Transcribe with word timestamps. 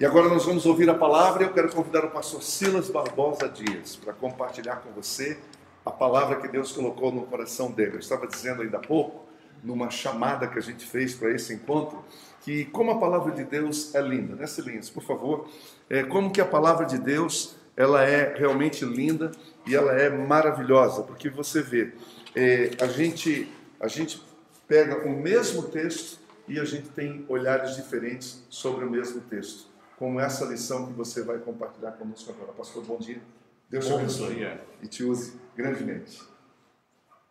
E 0.00 0.06
agora 0.06 0.28
nós 0.28 0.44
vamos 0.44 0.64
ouvir 0.64 0.88
a 0.88 0.94
palavra 0.94 1.42
eu 1.42 1.52
quero 1.52 1.72
convidar 1.72 2.04
o 2.04 2.10
pastor 2.10 2.40
Silas 2.40 2.88
Barbosa 2.88 3.48
Dias 3.48 3.96
para 3.96 4.12
compartilhar 4.12 4.76
com 4.76 4.92
você 4.92 5.36
a 5.84 5.90
palavra 5.90 6.36
que 6.36 6.46
Deus 6.46 6.70
colocou 6.70 7.10
no 7.10 7.22
coração 7.22 7.72
dele. 7.72 7.96
Eu 7.96 7.98
estava 7.98 8.28
dizendo 8.28 8.62
ainda 8.62 8.76
há 8.76 8.80
pouco, 8.80 9.26
numa 9.60 9.90
chamada 9.90 10.46
que 10.46 10.56
a 10.56 10.62
gente 10.62 10.86
fez 10.86 11.16
para 11.16 11.32
esse 11.32 11.52
encontro, 11.52 12.04
que 12.42 12.66
como 12.66 12.92
a 12.92 13.00
palavra 13.00 13.32
de 13.32 13.42
Deus 13.42 13.92
é 13.92 14.00
linda, 14.00 14.36
né, 14.36 14.46
Silêncio, 14.46 14.94
por 14.94 15.02
favor, 15.02 15.48
é, 15.90 16.04
como 16.04 16.30
que 16.30 16.40
a 16.40 16.46
palavra 16.46 16.86
de 16.86 16.96
Deus 16.96 17.56
ela 17.76 18.04
é 18.04 18.36
realmente 18.38 18.84
linda 18.84 19.32
e 19.66 19.74
ela 19.74 19.92
é 19.94 20.08
maravilhosa, 20.08 21.02
porque 21.02 21.28
você 21.28 21.60
vê, 21.60 21.92
é, 22.36 22.70
a 22.80 22.86
gente 22.86 23.52
a 23.80 23.88
gente 23.88 24.22
pega 24.68 25.04
o 25.08 25.10
mesmo 25.10 25.64
texto 25.64 26.20
e 26.46 26.60
a 26.60 26.64
gente 26.64 26.88
tem 26.90 27.26
olhares 27.28 27.74
diferentes 27.74 28.44
sobre 28.48 28.84
o 28.84 28.90
mesmo 28.90 29.20
texto 29.22 29.67
como 29.98 30.20
essa 30.20 30.44
lição 30.44 30.86
que 30.86 30.92
você 30.92 31.24
vai 31.24 31.38
compartilhar 31.38 31.92
conosco 31.92 32.30
agora. 32.30 32.52
Pastor, 32.52 32.84
bom 32.84 32.98
dia. 32.98 33.20
Deus 33.68 33.86
te 33.86 33.92
abençoe 33.92 34.58
e 34.80 34.86
te 34.86 35.02
use 35.02 35.38
grandemente. 35.56 36.22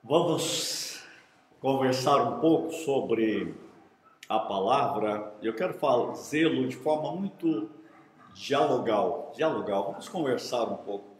Vamos 0.04 1.02
conversar 1.62 2.18
um 2.18 2.40
pouco 2.40 2.72
sobre 2.74 3.56
a 4.28 4.38
palavra. 4.38 5.34
Eu 5.42 5.56
quero 5.56 5.74
fazê-lo 5.76 6.68
de 6.68 6.76
forma 6.76 7.16
muito 7.16 7.70
dialogal. 8.36 9.32
Dialogal. 9.36 9.92
Vamos 9.92 10.10
conversar 10.10 10.64
um 10.64 10.78
pouco. 10.78 11.16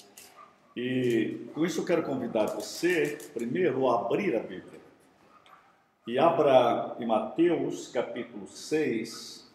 E 0.76 1.50
com 1.56 1.66
isso 1.66 1.82
eu 1.82 1.86
quero 1.86 2.04
convidar 2.04 2.46
você, 2.48 3.18
primeiro, 3.34 3.90
a 3.90 4.02
abrir 4.02 4.36
a 4.36 4.40
Bíblia. 4.40 4.80
E 6.06 6.20
abra 6.20 6.96
em 7.00 7.06
Mateus 7.06 7.88
capítulo 7.88 8.48
6, 8.48 9.47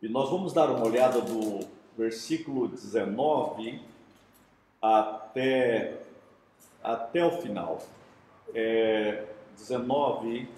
e 0.00 0.08
nós 0.08 0.30
vamos 0.30 0.52
dar 0.52 0.70
uma 0.70 0.86
olhada 0.86 1.20
do 1.20 1.60
versículo 1.96 2.68
19 2.68 3.82
até, 4.80 5.96
até 6.82 7.24
o 7.24 7.32
final. 7.42 7.82
É, 8.54 9.24
19 9.56 10.48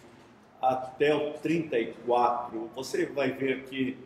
até 0.60 1.14
o 1.14 1.32
34. 1.34 2.70
Você 2.76 3.06
vai 3.06 3.32
ver 3.32 3.64
que 3.64 3.96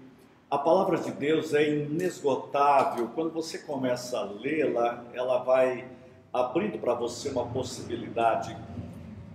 a 0.49 0.57
palavra 0.57 0.99
de 0.99 1.11
Deus 1.11 1.53
é 1.53 1.69
inesgotável. 1.69 3.11
Quando 3.13 3.33
você 3.33 3.59
começa 3.59 4.21
a 4.21 4.23
lê-la, 4.23 5.03
ela 5.13 5.39
vai 5.39 5.85
abrindo 6.33 6.79
para 6.79 6.95
você 6.95 7.31
uma 7.31 7.47
possibilidade. 7.47 8.57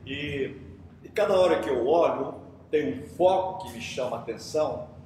E, 0.05 0.55
e 1.03 1.09
cada 1.09 1.37
hora 1.37 1.59
que 1.59 1.69
eu 1.69 1.85
olho, 1.85 2.35
tem 2.71 3.01
um 3.01 3.07
foco 3.09 3.65
que 3.65 3.73
me 3.73 3.81
chama 3.81 4.15
a 4.15 4.19
atenção 4.21 4.98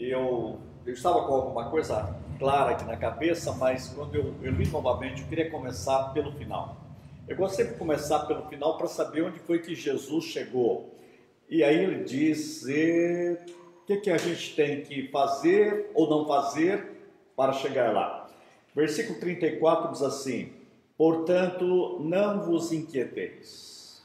eu, 0.00 0.58
eu 0.86 0.92
estava 0.92 1.26
com 1.26 1.34
alguma 1.34 1.70
coisa 1.70 2.16
clara 2.38 2.72
aqui 2.72 2.84
na 2.84 2.96
cabeça, 2.96 3.52
mas 3.52 3.88
quando 3.88 4.14
eu, 4.14 4.34
eu 4.42 4.52
li 4.52 4.66
novamente, 4.68 5.22
eu 5.22 5.28
queria 5.28 5.50
começar 5.50 6.12
pelo 6.12 6.32
final. 6.32 6.76
Eu 7.26 7.36
gosto 7.36 7.56
sempre 7.56 7.72
de 7.72 7.78
começar 7.78 8.20
pelo 8.20 8.48
final 8.48 8.78
para 8.78 8.86
saber 8.86 9.22
onde 9.22 9.38
foi 9.40 9.58
que 9.58 9.74
Jesus 9.74 10.24
chegou. 10.24 10.94
E 11.48 11.64
aí 11.64 11.76
ele 11.82 12.04
diz 12.04 12.62
o 12.62 13.84
que, 13.86 13.96
que 13.96 14.10
a 14.10 14.16
gente 14.16 14.54
tem 14.54 14.82
que 14.82 15.08
fazer 15.08 15.90
ou 15.94 16.08
não 16.08 16.26
fazer 16.26 17.10
para 17.36 17.52
chegar 17.52 17.92
lá. 17.92 18.30
Versículo 18.74 19.18
34 19.18 19.92
diz 19.92 20.02
assim: 20.02 20.52
Portanto, 20.96 21.98
não 22.00 22.42
vos 22.42 22.72
inquieteis. 22.72 24.02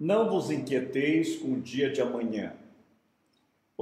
Não 0.00 0.28
vos 0.28 0.50
inquieteis 0.50 1.36
com 1.36 1.52
o 1.52 1.60
dia 1.60 1.92
de 1.92 2.00
amanhã 2.00 2.54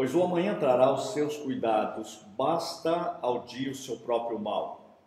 Pois 0.00 0.14
o 0.14 0.22
amanhã 0.22 0.58
trará 0.58 0.90
os 0.94 1.12
seus 1.12 1.36
cuidados, 1.36 2.24
basta 2.34 3.18
ao 3.20 3.40
dia 3.40 3.70
o 3.70 3.74
seu 3.74 3.98
próprio 3.98 4.38
mal. 4.38 4.98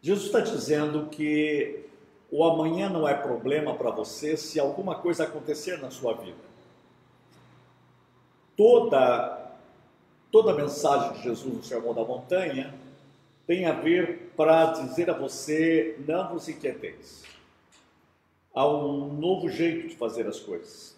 Jesus 0.00 0.26
está 0.26 0.38
dizendo 0.38 1.08
que 1.08 1.84
o 2.30 2.44
amanhã 2.44 2.88
não 2.88 3.08
é 3.08 3.14
problema 3.14 3.74
para 3.74 3.90
você 3.90 4.36
se 4.36 4.60
alguma 4.60 4.94
coisa 4.94 5.24
acontecer 5.24 5.76
na 5.78 5.90
sua 5.90 6.14
vida. 6.14 6.38
Toda, 8.56 9.50
toda 10.30 10.54
mensagem 10.54 11.14
de 11.14 11.24
Jesus 11.24 11.52
no 11.52 11.64
Sermão 11.64 11.92
da 11.92 12.04
Montanha 12.04 12.72
tem 13.44 13.66
a 13.66 13.72
ver 13.72 14.34
para 14.36 14.66
dizer 14.66 15.10
a 15.10 15.14
você: 15.14 15.98
não 16.06 16.28
vos 16.28 16.48
inquieteis. 16.48 17.24
Há 18.54 18.68
um 18.68 19.14
novo 19.14 19.48
jeito 19.48 19.88
de 19.88 19.96
fazer 19.96 20.28
as 20.28 20.38
coisas. 20.38 20.97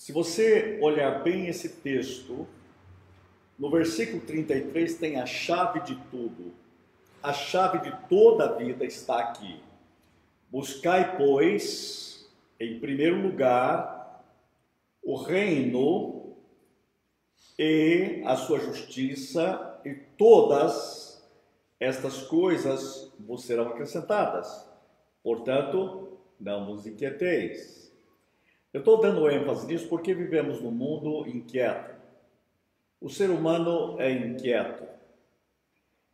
Se 0.00 0.12
você 0.12 0.78
olhar 0.80 1.22
bem 1.22 1.48
esse 1.48 1.68
texto, 1.68 2.48
no 3.58 3.70
versículo 3.70 4.22
33 4.22 4.96
tem 4.96 5.20
a 5.20 5.26
chave 5.26 5.80
de 5.80 5.94
tudo. 6.10 6.54
A 7.22 7.34
chave 7.34 7.80
de 7.80 8.08
toda 8.08 8.46
a 8.46 8.52
vida 8.54 8.86
está 8.86 9.18
aqui. 9.18 9.62
Buscai, 10.50 11.18
pois, 11.18 12.26
em 12.58 12.80
primeiro 12.80 13.20
lugar, 13.20 14.24
o 15.02 15.16
reino 15.16 16.34
e 17.58 18.22
a 18.24 18.36
sua 18.36 18.58
justiça, 18.58 19.82
e 19.84 19.92
todas 20.16 21.30
estas 21.78 22.22
coisas 22.22 23.12
vos 23.20 23.44
serão 23.44 23.68
acrescentadas. 23.68 24.66
Portanto, 25.22 26.16
não 26.40 26.64
vos 26.64 26.86
inquieteis. 26.86 27.79
Eu 28.72 28.80
estou 28.80 29.00
dando 29.00 29.28
ênfase 29.28 29.66
nisso 29.66 29.88
porque 29.88 30.14
vivemos 30.14 30.60
num 30.60 30.70
mundo 30.70 31.26
inquieto. 31.28 31.94
O 33.00 33.08
ser 33.08 33.30
humano 33.30 34.00
é 34.00 34.12
inquieto. 34.12 34.84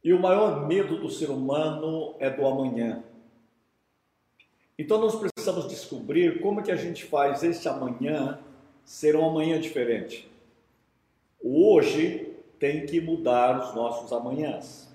E 0.02 0.12
o 0.12 0.20
maior 0.20 0.66
medo 0.66 0.98
do 0.98 1.10
ser 1.10 1.30
humano 1.30 2.14
é 2.18 2.30
do 2.30 2.46
amanhã. 2.46 3.04
Então 4.78 4.98
nós 4.98 5.16
precisamos 5.16 5.68
descobrir 5.68 6.40
como 6.40 6.62
que 6.62 6.70
a 6.70 6.76
gente 6.76 7.04
faz 7.04 7.42
este 7.42 7.68
amanhã 7.68 8.38
ser 8.84 9.16
um 9.16 9.28
amanhã 9.28 9.60
diferente. 9.60 10.30
O 11.42 11.74
hoje 11.74 12.34
tem 12.58 12.86
que 12.86 13.00
mudar 13.00 13.60
os 13.60 13.74
nossos 13.74 14.12
amanhãs. 14.12 14.88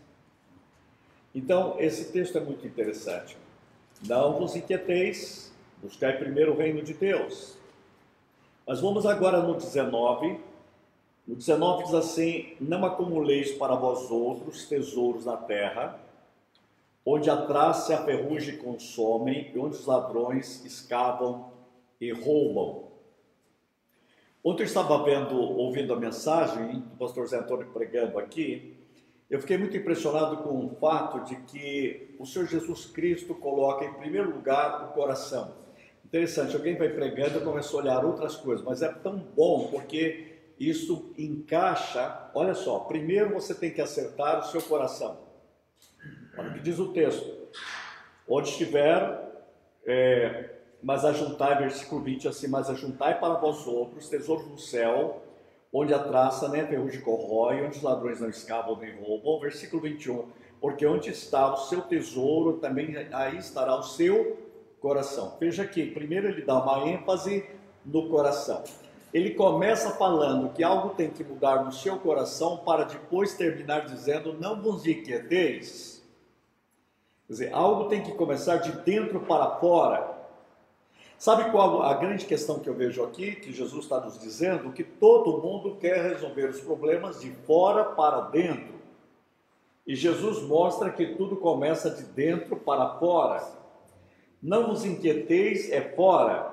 Então, 1.33 1.75
esse 1.79 2.11
texto 2.11 2.37
é 2.37 2.41
muito 2.41 2.65
interessante. 2.65 3.37
Não 4.05 4.37
vos 4.37 4.55
inquieteis, 4.55 5.50
Buscar 5.81 6.19
primeiro 6.19 6.53
o 6.53 6.57
reino 6.57 6.81
de 6.81 6.93
Deus. 6.93 7.57
Mas 8.67 8.79
vamos 8.79 9.05
agora 9.05 9.41
no 9.41 9.55
19. 9.55 10.39
No 11.27 11.35
19 11.35 11.85
diz 11.85 11.93
assim: 11.93 12.53
Não 12.59 12.85
acumuleis 12.85 13.51
para 13.51 13.75
vós 13.75 14.11
outros 14.11 14.67
tesouros 14.67 15.25
na 15.25 15.37
terra, 15.37 15.99
onde 17.05 17.29
a 17.29 17.37
traça 17.45 17.91
e 17.91 17.95
a 17.95 18.03
ferrugem 18.03 18.57
consomem, 18.57 19.51
e 19.53 19.59
onde 19.59 19.75
os 19.75 19.85
ladrões 19.85 20.63
escavam 20.65 21.51
e 21.99 22.11
roubam. 22.11 22.91
Ontem 24.43 24.63
eu 24.63 24.67
estava 24.67 25.03
vendo, 25.03 25.35
ouvindo 25.35 25.93
a 25.93 25.99
mensagem 25.99 26.79
do 26.79 26.97
pastor 26.97 27.27
Zé 27.27 27.37
Antônio 27.37 27.67
pregando 27.67 28.17
aqui, 28.17 28.75
eu 29.29 29.39
fiquei 29.39 29.57
muito 29.57 29.77
impressionado 29.77 30.37
com 30.37 30.65
o 30.65 30.75
fato 30.75 31.21
de 31.21 31.35
que 31.43 32.15
o 32.19 32.25
Senhor 32.25 32.47
Jesus 32.47 32.85
Cristo 32.85 33.33
coloca 33.33 33.85
em 33.85 33.93
primeiro 33.93 34.29
lugar 34.29 34.89
o 34.89 34.93
coração. 34.93 35.53
Interessante, 36.11 36.57
alguém 36.57 36.75
vai 36.75 36.89
pregando 36.89 37.37
e 37.37 37.41
começou 37.41 37.79
a 37.79 37.83
olhar 37.83 38.03
outras 38.03 38.35
coisas, 38.35 38.65
mas 38.65 38.81
é 38.81 38.89
tão 38.89 39.17
bom 39.17 39.69
porque 39.71 40.39
isso 40.59 41.13
encaixa. 41.17 42.29
Olha 42.33 42.53
só, 42.53 42.79
primeiro 42.79 43.33
você 43.33 43.55
tem 43.55 43.71
que 43.71 43.79
acertar 43.79 44.39
o 44.39 44.43
seu 44.43 44.61
coração. 44.61 45.19
Olha 46.37 46.49
o 46.49 46.53
que 46.53 46.59
diz 46.59 46.79
o 46.79 46.91
texto: 46.91 47.33
onde 48.27 48.49
estiver, 48.49 49.21
é, 49.85 50.49
mas 50.83 51.05
ajuntai, 51.05 51.57
versículo 51.57 52.01
20 52.01 52.27
assim: 52.27 52.49
Mas 52.49 52.69
ajuntai 52.69 53.17
para 53.17 53.35
vós 53.35 53.65
outros 53.65 54.09
tesouros 54.09 54.45
no 54.49 54.57
céu, 54.57 55.23
onde 55.71 55.93
a 55.93 55.99
traça 55.99 56.49
nem 56.49 56.59
a 56.59 56.67
ferrugem 56.67 56.99
corrói, 56.99 57.65
onde 57.65 57.77
os 57.77 57.83
ladrões 57.83 58.19
não 58.19 58.27
escavam 58.27 58.75
nem 58.75 59.01
roubam. 59.01 59.39
Versículo 59.39 59.81
21: 59.81 60.27
Porque 60.59 60.85
onde 60.85 61.09
está 61.09 61.53
o 61.53 61.55
seu 61.55 61.83
tesouro, 61.83 62.57
também 62.57 62.97
aí 63.13 63.37
estará 63.37 63.77
o 63.77 63.83
seu 63.83 64.50
coração. 64.81 65.37
Veja 65.39 65.63
aqui, 65.63 65.85
primeiro 65.85 66.27
ele 66.27 66.41
dá 66.41 66.61
uma 66.61 66.89
ênfase 66.89 67.45
no 67.85 68.09
coração. 68.09 68.63
Ele 69.13 69.31
começa 69.31 69.91
falando 69.91 70.53
que 70.53 70.63
algo 70.63 70.89
tem 70.89 71.09
que 71.09 71.23
mudar 71.23 71.63
no 71.63 71.71
seu 71.71 71.97
coração 71.99 72.57
para 72.57 72.85
depois 72.85 73.35
terminar 73.35 73.85
dizendo: 73.85 74.33
Não 74.33 74.61
vos 74.61 74.85
inquieteis. 74.85 76.01
Quer 77.27 77.33
dizer, 77.33 77.53
algo 77.53 77.87
tem 77.89 78.01
que 78.01 78.13
começar 78.13 78.57
de 78.57 78.71
dentro 78.83 79.19
para 79.21 79.59
fora. 79.59 80.19
Sabe 81.17 81.51
qual 81.51 81.83
a 81.83 81.93
grande 81.93 82.25
questão 82.25 82.59
que 82.59 82.67
eu 82.67 82.73
vejo 82.73 83.03
aqui, 83.03 83.35
que 83.35 83.53
Jesus 83.53 83.83
está 83.83 83.99
nos 83.99 84.17
dizendo? 84.17 84.71
Que 84.71 84.83
todo 84.83 85.41
mundo 85.41 85.75
quer 85.75 86.01
resolver 86.01 86.49
os 86.49 86.59
problemas 86.59 87.21
de 87.21 87.29
fora 87.45 87.83
para 87.83 88.21
dentro. 88.21 88.81
E 89.85 89.95
Jesus 89.95 90.41
mostra 90.41 90.89
que 90.89 91.15
tudo 91.15 91.35
começa 91.35 91.91
de 91.91 92.03
dentro 92.03 92.55
para 92.55 92.97
fora. 92.97 93.60
Não 94.41 94.67
vos 94.67 94.83
inquieteis 94.83 95.71
é 95.71 95.81
fora. 95.95 96.51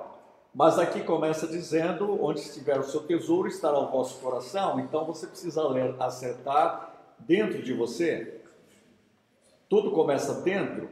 Mas 0.55 0.79
aqui 0.79 1.03
começa 1.03 1.47
dizendo: 1.47 2.23
onde 2.23 2.41
estiver 2.41 2.79
o 2.79 2.85
seu 2.85 3.03
tesouro, 3.03 3.49
estará 3.49 3.79
o 3.79 3.91
vosso 3.91 4.21
coração. 4.21 4.81
Então 4.81 5.05
você 5.05 5.27
precisa 5.27 5.67
ler, 5.69 5.95
acertar 5.99 6.95
dentro 7.19 7.63
de 7.63 7.73
você. 7.73 8.41
Tudo 9.69 9.91
começa 9.91 10.41
dentro. 10.43 10.89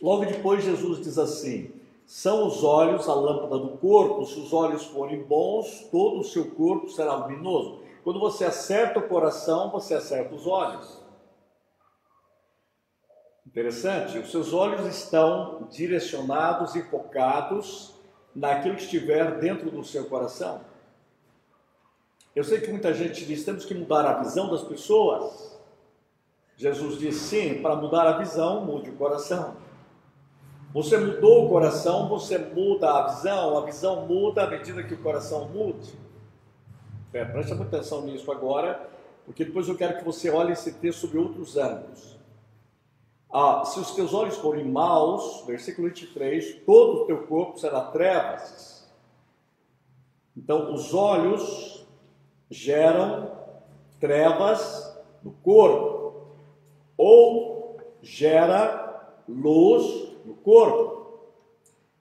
Logo 0.00 0.24
depois, 0.24 0.64
Jesus 0.64 1.02
diz 1.02 1.18
assim: 1.18 1.70
são 2.06 2.46
os 2.46 2.62
olhos 2.62 3.08
a 3.08 3.14
lâmpada 3.14 3.58
do 3.58 3.76
corpo. 3.78 4.24
Se 4.24 4.38
os 4.38 4.52
olhos 4.52 4.84
forem 4.84 5.22
bons, 5.22 5.88
todo 5.90 6.20
o 6.20 6.24
seu 6.24 6.50
corpo 6.52 6.88
será 6.88 7.14
luminoso. 7.14 7.80
Quando 8.04 8.20
você 8.20 8.44
acerta 8.44 9.00
o 9.00 9.08
coração, 9.08 9.70
você 9.70 9.94
acerta 9.94 10.34
os 10.34 10.46
olhos. 10.46 11.05
Interessante, 13.56 14.18
os 14.18 14.30
seus 14.30 14.52
olhos 14.52 14.84
estão 14.84 15.66
direcionados 15.70 16.74
e 16.74 16.82
focados 16.82 17.94
naquilo 18.34 18.76
que 18.76 18.82
estiver 18.82 19.38
dentro 19.38 19.70
do 19.70 19.82
seu 19.82 20.04
coração. 20.04 20.60
Eu 22.34 22.44
sei 22.44 22.60
que 22.60 22.70
muita 22.70 22.92
gente 22.92 23.24
diz: 23.24 23.46
temos 23.46 23.64
que 23.64 23.72
mudar 23.72 24.04
a 24.04 24.22
visão 24.22 24.50
das 24.50 24.62
pessoas. 24.62 25.58
Jesus 26.54 26.98
disse: 26.98 27.18
sim, 27.18 27.62
para 27.62 27.74
mudar 27.74 28.06
a 28.06 28.18
visão, 28.18 28.62
mude 28.62 28.90
o 28.90 28.96
coração. 28.96 29.56
Você 30.74 30.98
mudou 30.98 31.46
o 31.46 31.48
coração, 31.48 32.10
você 32.10 32.36
muda 32.36 32.90
a 32.90 33.06
visão, 33.08 33.56
a 33.56 33.64
visão 33.64 34.04
muda 34.04 34.42
à 34.42 34.50
medida 34.50 34.82
que 34.82 34.92
o 34.92 34.98
coração 34.98 35.48
mude. 35.48 35.94
É, 37.10 37.24
preste 37.24 37.54
atenção 37.54 38.02
nisso 38.02 38.30
agora, 38.30 38.86
porque 39.24 39.46
depois 39.46 39.66
eu 39.66 39.78
quero 39.78 39.96
que 39.96 40.04
você 40.04 40.28
olhe 40.28 40.52
esse 40.52 40.74
texto 40.74 41.06
sob 41.06 41.16
outros 41.16 41.56
ângulos. 41.56 42.15
Ah, 43.32 43.64
se 43.64 43.80
os 43.80 43.90
teus 43.92 44.14
olhos 44.14 44.36
forem 44.36 44.64
maus, 44.64 45.44
versículo 45.46 45.88
23, 45.88 46.62
todo 46.64 47.02
o 47.02 47.06
teu 47.06 47.26
corpo 47.26 47.58
será 47.58 47.82
trevas. 47.82 48.88
Então, 50.36 50.72
os 50.72 50.94
olhos 50.94 51.86
geram 52.50 53.30
trevas 53.98 54.96
no 55.22 55.32
corpo, 55.32 56.26
ou 56.96 57.78
gera 58.00 59.12
luz 59.28 60.12
no 60.24 60.34
corpo. 60.34 61.18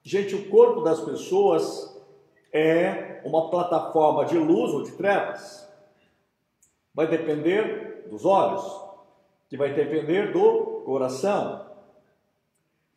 Gente, 0.03 0.35
o 0.35 0.49
corpo 0.49 0.81
das 0.81 1.01
pessoas 1.01 1.99
é 2.53 3.21
uma 3.25 3.49
plataforma 3.49 4.25
de 4.25 4.37
luz 4.37 4.71
ou 4.73 4.83
de 4.83 4.91
trevas. 4.91 5.67
Vai 6.93 7.07
depender 7.07 8.07
dos 8.09 8.23
olhos, 8.23 8.63
que 9.49 9.57
vai 9.57 9.73
depender 9.73 10.31
do 10.31 10.74
coração. 10.85 11.65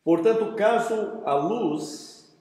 Portanto, 0.05 0.55
caso 0.55 1.23
a 1.25 1.35
luz 1.35 2.39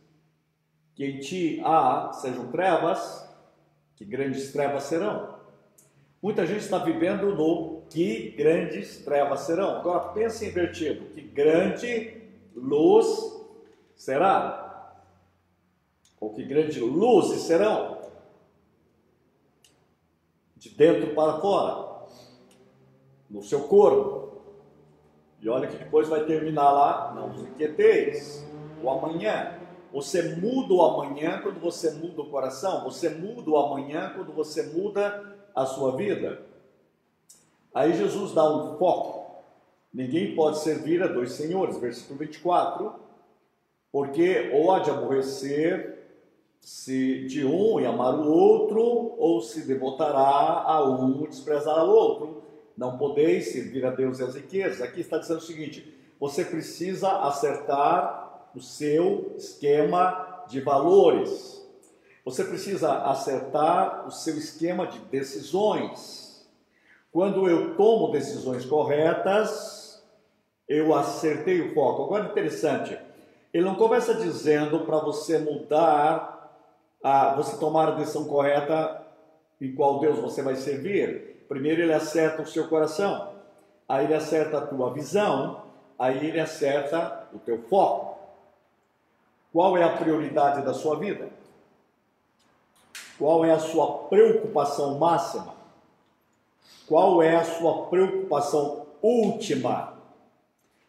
que 0.93 1.05
em 1.05 1.19
ti 1.19 1.61
há 1.63 2.11
sejam 2.11 2.51
trevas, 2.51 3.25
que 3.95 4.03
grandes 4.03 4.51
trevas 4.51 4.83
serão. 4.83 5.37
Muita 6.21 6.45
gente 6.45 6.61
está 6.61 6.79
vivendo 6.79 7.33
no 7.35 7.83
que 7.89 8.31
grandes 8.31 9.03
trevas 9.05 9.41
serão. 9.41 9.77
Agora 9.77 10.09
pense 10.09 10.45
invertido, 10.45 11.05
que 11.13 11.21
grande 11.21 12.23
luz 12.55 13.07
será? 13.95 14.91
Ou 16.19 16.33
que 16.33 16.43
grande 16.43 16.79
luzes 16.79 17.41
serão? 17.41 17.97
De 20.55 20.69
dentro 20.69 21.13
para 21.13 21.39
fora, 21.39 22.07
no 23.29 23.43
seu 23.43 23.67
corpo. 23.67 24.26
E 25.41 25.49
olha 25.49 25.67
que 25.67 25.77
depois 25.77 26.07
vai 26.07 26.25
terminar 26.25 26.71
lá, 26.71 27.13
não 27.15 27.29
vos 27.29 27.41
inquieteis, 27.43 28.45
o 28.83 28.89
amanhã. 28.89 29.53
Você 29.93 30.35
muda 30.35 30.73
o 30.73 30.81
amanhã 30.81 31.39
quando 31.41 31.59
você 31.59 31.91
muda 31.91 32.21
o 32.21 32.29
coração, 32.29 32.83
você 32.83 33.09
muda 33.09 33.49
o 33.49 33.57
amanhã 33.57 34.11
quando 34.15 34.33
você 34.33 34.63
muda 34.63 35.35
a 35.55 35.65
sua 35.65 35.95
vida. 35.95 36.41
Aí 37.73 37.93
Jesus 37.93 38.33
dá 38.33 38.43
um 38.49 38.77
foco 38.77 39.17
Ninguém 39.97 40.35
pode 40.35 40.59
servir 40.59 41.01
a 41.01 41.07
dois 41.07 41.31
senhores, 41.31 41.79
versículo 41.79 42.19
24, 42.19 42.93
porque 43.91 44.51
ou 44.53 44.71
há 44.71 44.77
de 44.77 44.91
aborrecer 44.91 45.97
se 46.59 47.25
de 47.25 47.43
um 47.43 47.79
e 47.79 47.85
amar 47.87 48.13
o 48.13 48.31
outro, 48.31 48.79
ou 49.17 49.41
se 49.41 49.65
devotará 49.65 50.19
a 50.67 50.87
um 50.87 51.23
e 51.23 51.27
desprezar 51.27 51.79
ao 51.79 51.89
outro. 51.89 52.43
Não 52.77 52.97
podeis 52.97 53.51
servir 53.51 53.85
a 53.85 53.89
Deus 53.89 54.19
e 54.19 54.23
as 54.23 54.35
riquezas. 54.35 54.81
Aqui 54.81 55.01
está 55.01 55.17
dizendo 55.17 55.39
o 55.39 55.41
seguinte: 55.41 55.97
você 56.19 56.45
precisa 56.45 57.09
acertar 57.21 58.49
o 58.55 58.61
seu 58.61 59.33
esquema 59.35 60.45
de 60.47 60.61
valores. 60.61 61.57
Você 62.23 62.43
precisa 62.43 63.03
acertar 63.03 64.05
o 64.07 64.11
seu 64.11 64.37
esquema 64.37 64.85
de 64.85 64.99
decisões. 64.99 66.47
Quando 67.11 67.49
eu 67.49 67.75
tomo 67.75 68.11
decisões 68.11 68.65
corretas, 68.65 70.03
eu 70.67 70.93
acertei 70.93 71.61
o 71.61 71.73
foco. 71.73 72.03
Agora, 72.03 72.25
interessante, 72.25 72.97
ele 73.53 73.63
não 73.63 73.75
começa 73.75 74.13
dizendo 74.13 74.81
para 74.81 74.99
você 74.99 75.39
mudar, 75.39 76.51
a, 77.01 77.33
você 77.33 77.57
tomar 77.57 77.87
a 77.87 77.91
decisão 77.91 78.25
correta 78.25 79.03
em 79.59 79.73
qual 79.73 79.99
Deus 79.99 80.19
você 80.19 80.41
vai 80.41 80.55
servir. 80.55 81.36
Primeiro 81.47 81.81
ele 81.81 81.93
acerta 81.93 82.41
o 82.41 82.47
seu 82.47 82.67
coração, 82.67 83.29
aí 83.87 84.05
ele 84.05 84.13
acerta 84.13 84.57
a 84.57 84.67
tua 84.67 84.91
visão, 84.91 85.63
aí 85.97 86.27
ele 86.27 86.39
acerta 86.39 87.27
o 87.33 87.39
teu 87.39 87.61
foco. 87.63 88.17
Qual 89.53 89.77
é 89.77 89.83
a 89.83 89.95
prioridade 89.97 90.63
da 90.63 90.73
sua 90.73 90.97
vida? 90.97 91.29
Qual 93.17 93.43
é 93.43 93.51
a 93.51 93.59
sua 93.59 94.07
preocupação 94.09 94.99
máxima? 94.99 95.55
Qual 96.87 97.21
é 97.21 97.35
a 97.35 97.43
sua 97.43 97.87
preocupação 97.87 98.85
última? 99.01 99.93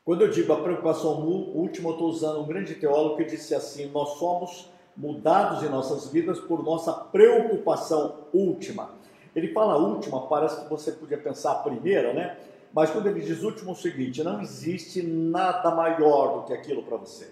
Quando 0.04 0.22
eu 0.22 0.30
digo 0.30 0.52
a 0.52 0.60
preocupação 0.60 1.20
última, 1.20 1.90
eu 1.90 1.92
estou 1.92 2.08
usando 2.08 2.40
um 2.40 2.46
grande 2.46 2.74
teólogo 2.74 3.16
que 3.16 3.24
disse 3.24 3.54
assim: 3.54 3.90
nós 3.90 4.18
somos 4.18 4.70
mudados 4.96 5.62
em 5.62 5.68
nossas 5.68 6.08
vidas 6.08 6.40
por 6.40 6.62
nossa 6.62 6.92
preocupação 6.92 8.16
última. 8.32 8.97
Ele 9.38 9.52
fala 9.52 9.76
última, 9.76 10.26
parece 10.26 10.62
que 10.62 10.68
você 10.68 10.90
podia 10.90 11.16
pensar 11.16 11.52
a 11.52 11.58
primeira, 11.60 12.12
né? 12.12 12.36
Mas 12.72 12.90
quando 12.90 13.06
ele 13.06 13.20
diz 13.20 13.42
último, 13.42 13.70
é 13.70 13.72
o 13.72 13.76
seguinte: 13.76 14.22
não 14.22 14.42
existe 14.42 15.00
nada 15.02 15.70
maior 15.70 16.40
do 16.40 16.46
que 16.46 16.52
aquilo 16.52 16.82
para 16.82 16.96
você. 16.96 17.30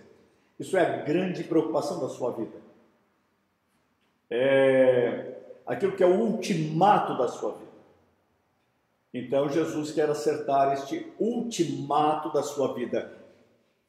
Isso 0.59 0.77
é 0.77 0.81
a 0.81 1.03
grande 1.03 1.43
preocupação 1.45 2.01
da 2.01 2.09
sua 2.09 2.31
vida. 2.31 2.59
É 4.31 5.35
aquilo 5.67 5.93
que 5.93 6.03
é 6.03 6.07
o 6.07 6.15
ultimato 6.15 7.19
da 7.19 7.29
sua 7.29 7.53
vida. 7.53 7.67
Então 9.13 9.49
Jesus 9.49 9.91
quer 9.91 10.09
acertar 10.09 10.73
este 10.75 11.13
ultimato 11.19 12.33
da 12.33 12.43
sua 12.43 12.73
vida. 12.73 13.13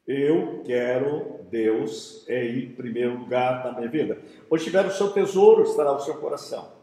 Eu 0.06 0.62
quero 0.64 1.44
Deus 1.50 2.26
em 2.28 2.72
primeiro 2.72 3.18
lugar 3.18 3.64
na 3.64 3.72
minha 3.72 3.88
vida. 3.88 4.18
Onde 4.50 4.62
estiver 4.62 4.84
o 4.86 4.90
seu 4.90 5.12
tesouro, 5.12 5.62
estará 5.62 5.92
o 5.92 6.00
seu 6.00 6.14
coração. 6.16 6.77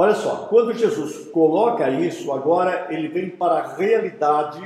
Olha 0.00 0.14
só, 0.14 0.46
quando 0.48 0.72
Jesus 0.72 1.26
coloca 1.32 1.90
isso, 1.90 2.30
agora 2.30 2.86
ele 2.90 3.08
vem 3.08 3.30
para 3.30 3.54
a 3.54 3.74
realidade 3.74 4.62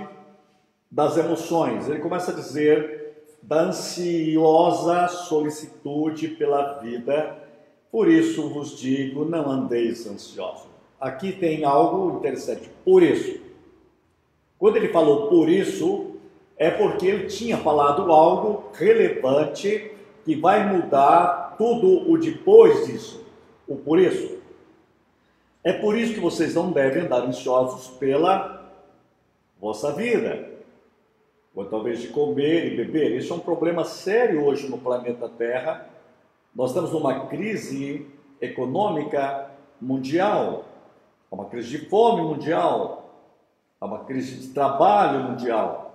das 0.90 1.16
emoções. 1.16 1.88
Ele 1.88 2.00
começa 2.00 2.32
a 2.32 2.34
dizer 2.34 3.14
da 3.42 3.62
ansiosa 3.62 5.08
solicitude 5.08 6.28
pela 6.28 6.74
vida. 6.80 7.38
Por 7.90 8.08
isso 8.08 8.50
vos 8.50 8.78
digo, 8.78 9.24
não 9.24 9.50
andeis 9.50 10.06
ansiosos 10.06 10.72
aqui 11.02 11.32
tem 11.32 11.64
algo 11.64 12.16
interessante. 12.16 12.70
Por 12.84 13.02
isso. 13.02 13.40
Quando 14.56 14.76
ele 14.76 14.88
falou 14.88 15.26
por 15.28 15.48
isso, 15.48 16.12
é 16.56 16.70
porque 16.70 17.08
ele 17.08 17.26
tinha 17.26 17.58
falado 17.58 18.10
algo 18.12 18.70
relevante 18.72 19.90
que 20.24 20.36
vai 20.36 20.72
mudar 20.72 21.56
tudo 21.58 22.08
o 22.08 22.16
depois 22.16 22.86
disso. 22.86 23.26
O 23.66 23.74
por 23.74 23.98
isso. 23.98 24.40
É 25.64 25.72
por 25.72 25.96
isso 25.96 26.14
que 26.14 26.20
vocês 26.20 26.54
não 26.54 26.72
devem 26.72 27.04
andar 27.04 27.22
ansiosos 27.22 27.88
pela 27.96 28.68
vossa 29.60 29.92
vida. 29.92 30.50
Ou 31.54 31.64
talvez 31.66 32.00
de 32.00 32.08
comer 32.08 32.72
e 32.72 32.76
beber. 32.76 33.12
Isso 33.16 33.32
é 33.32 33.36
um 33.36 33.40
problema 33.40 33.84
sério 33.84 34.44
hoje 34.44 34.68
no 34.68 34.78
planeta 34.78 35.28
Terra. 35.28 35.88
Nós 36.54 36.70
estamos 36.70 36.90
numa 36.90 37.26
crise 37.26 38.06
econômica 38.40 39.50
mundial. 39.80 40.64
Uma 41.30 41.46
crise 41.46 41.78
de 41.78 41.88
fome 41.88 42.22
mundial, 42.22 43.10
uma 43.80 44.04
crise 44.04 44.36
de 44.36 44.48
trabalho 44.48 45.30
mundial, 45.30 45.94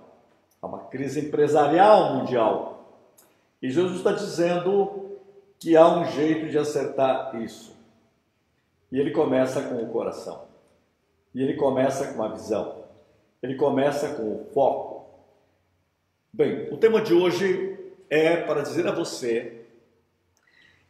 uma 0.60 0.80
crise 0.80 1.20
empresarial 1.20 2.14
mundial. 2.14 2.82
E 3.62 3.70
Jesus 3.70 3.98
está 3.98 4.10
dizendo 4.10 5.16
que 5.60 5.76
há 5.76 5.86
um 5.86 6.04
jeito 6.06 6.48
de 6.48 6.58
acertar 6.58 7.40
isso. 7.40 7.77
E 8.90 8.98
ele 8.98 9.10
começa 9.10 9.62
com 9.62 9.76
o 9.76 9.88
coração. 9.88 10.46
E 11.34 11.42
ele 11.42 11.54
começa 11.54 12.12
com 12.12 12.22
a 12.22 12.28
visão. 12.28 12.84
Ele 13.42 13.54
começa 13.54 14.14
com 14.14 14.22
o 14.22 14.46
foco. 14.52 15.06
Bem, 16.32 16.72
o 16.72 16.76
tema 16.76 17.00
de 17.00 17.14
hoje 17.14 17.78
é 18.10 18.36
para 18.36 18.62
dizer 18.62 18.86
a 18.86 18.92
você 18.92 19.62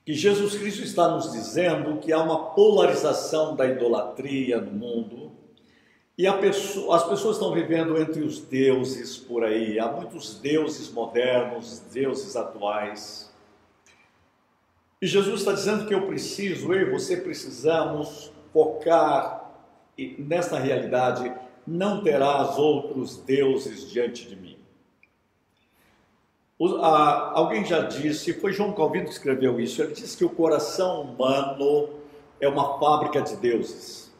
que 0.04 0.14
Jesus 0.14 0.56
Cristo 0.56 0.82
está 0.82 1.08
nos 1.08 1.32
dizendo 1.32 1.98
que 1.98 2.12
há 2.12 2.22
uma 2.22 2.54
polarização 2.54 3.54
da 3.54 3.66
idolatria 3.66 4.60
no 4.60 4.72
mundo 4.72 5.28
e 6.18 6.28
pessoa, 6.32 6.96
as 6.96 7.08
pessoas 7.08 7.36
estão 7.36 7.54
vivendo 7.54 7.96
entre 7.96 8.22
os 8.22 8.40
deuses 8.40 9.16
por 9.16 9.44
aí. 9.44 9.78
Há 9.78 9.86
muitos 9.86 10.40
deuses 10.40 10.90
modernos, 10.90 11.78
deuses 11.92 12.34
atuais. 12.34 13.27
E 15.00 15.06
Jesus 15.06 15.40
está 15.40 15.52
dizendo 15.52 15.86
que 15.86 15.94
eu 15.94 16.06
preciso, 16.06 16.72
eu 16.72 16.88
e 16.88 16.90
você 16.90 17.16
precisamos 17.16 18.32
focar 18.52 19.52
nessa 20.18 20.58
realidade. 20.58 21.32
Não 21.66 22.02
terás 22.02 22.58
outros 22.58 23.18
deuses 23.18 23.88
diante 23.90 24.26
de 24.26 24.34
mim. 24.34 24.58
Alguém 26.58 27.64
já 27.64 27.82
disse, 27.82 28.32
foi 28.32 28.52
João 28.52 28.72
Calvino 28.72 29.04
que 29.04 29.12
escreveu 29.12 29.60
isso, 29.60 29.80
ele 29.80 29.94
disse 29.94 30.16
que 30.16 30.24
o 30.24 30.30
coração 30.30 31.02
humano 31.02 31.90
é 32.40 32.48
uma 32.48 32.80
fábrica 32.80 33.20
de 33.20 33.36
deuses. 33.36 34.12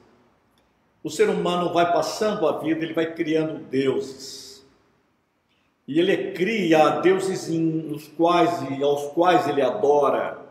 O 1.02 1.10
ser 1.10 1.28
humano 1.28 1.72
vai 1.72 1.92
passando 1.92 2.46
a 2.46 2.58
vida, 2.58 2.84
ele 2.84 2.94
vai 2.94 3.12
criando 3.12 3.64
deuses. 3.64 4.64
E 5.86 5.98
ele 5.98 6.32
cria 6.32 7.00
deuses 7.00 7.48
nos 7.48 8.06
quais 8.08 8.62
e 8.70 8.82
aos 8.82 9.06
quais 9.12 9.48
ele 9.48 9.62
adora. 9.62 10.46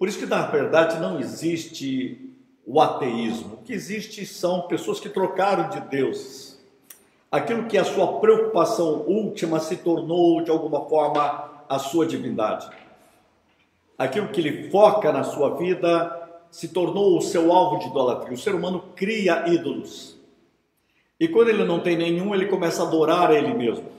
Por 0.00 0.08
isso 0.08 0.18
que 0.18 0.24
na 0.24 0.46
verdade 0.46 0.98
não 0.98 1.20
existe 1.20 2.34
o 2.66 2.80
ateísmo. 2.80 3.56
O 3.56 3.56
que 3.58 3.74
existe 3.74 4.24
são 4.24 4.62
pessoas 4.62 4.98
que 4.98 5.10
trocaram 5.10 5.68
de 5.68 5.78
deuses. 5.78 6.58
Aquilo 7.30 7.66
que 7.66 7.76
a 7.76 7.84
sua 7.84 8.18
preocupação 8.18 9.02
última 9.06 9.60
se 9.60 9.76
tornou 9.76 10.42
de 10.42 10.50
alguma 10.50 10.88
forma 10.88 11.50
a 11.68 11.78
sua 11.78 12.06
divindade. 12.06 12.66
Aquilo 13.98 14.28
que 14.28 14.40
ele 14.40 14.70
foca 14.70 15.12
na 15.12 15.22
sua 15.22 15.58
vida 15.58 16.30
se 16.50 16.68
tornou 16.68 17.18
o 17.18 17.20
seu 17.20 17.52
alvo 17.52 17.80
de 17.80 17.88
idolatria. 17.88 18.32
O 18.32 18.38
ser 18.38 18.54
humano 18.54 18.82
cria 18.96 19.46
ídolos. 19.48 20.18
E 21.20 21.28
quando 21.28 21.50
ele 21.50 21.62
não 21.62 21.78
tem 21.78 21.98
nenhum, 21.98 22.34
ele 22.34 22.46
começa 22.46 22.82
a 22.82 22.86
adorar 22.86 23.32
a 23.32 23.34
ele 23.34 23.52
mesmo. 23.52 23.90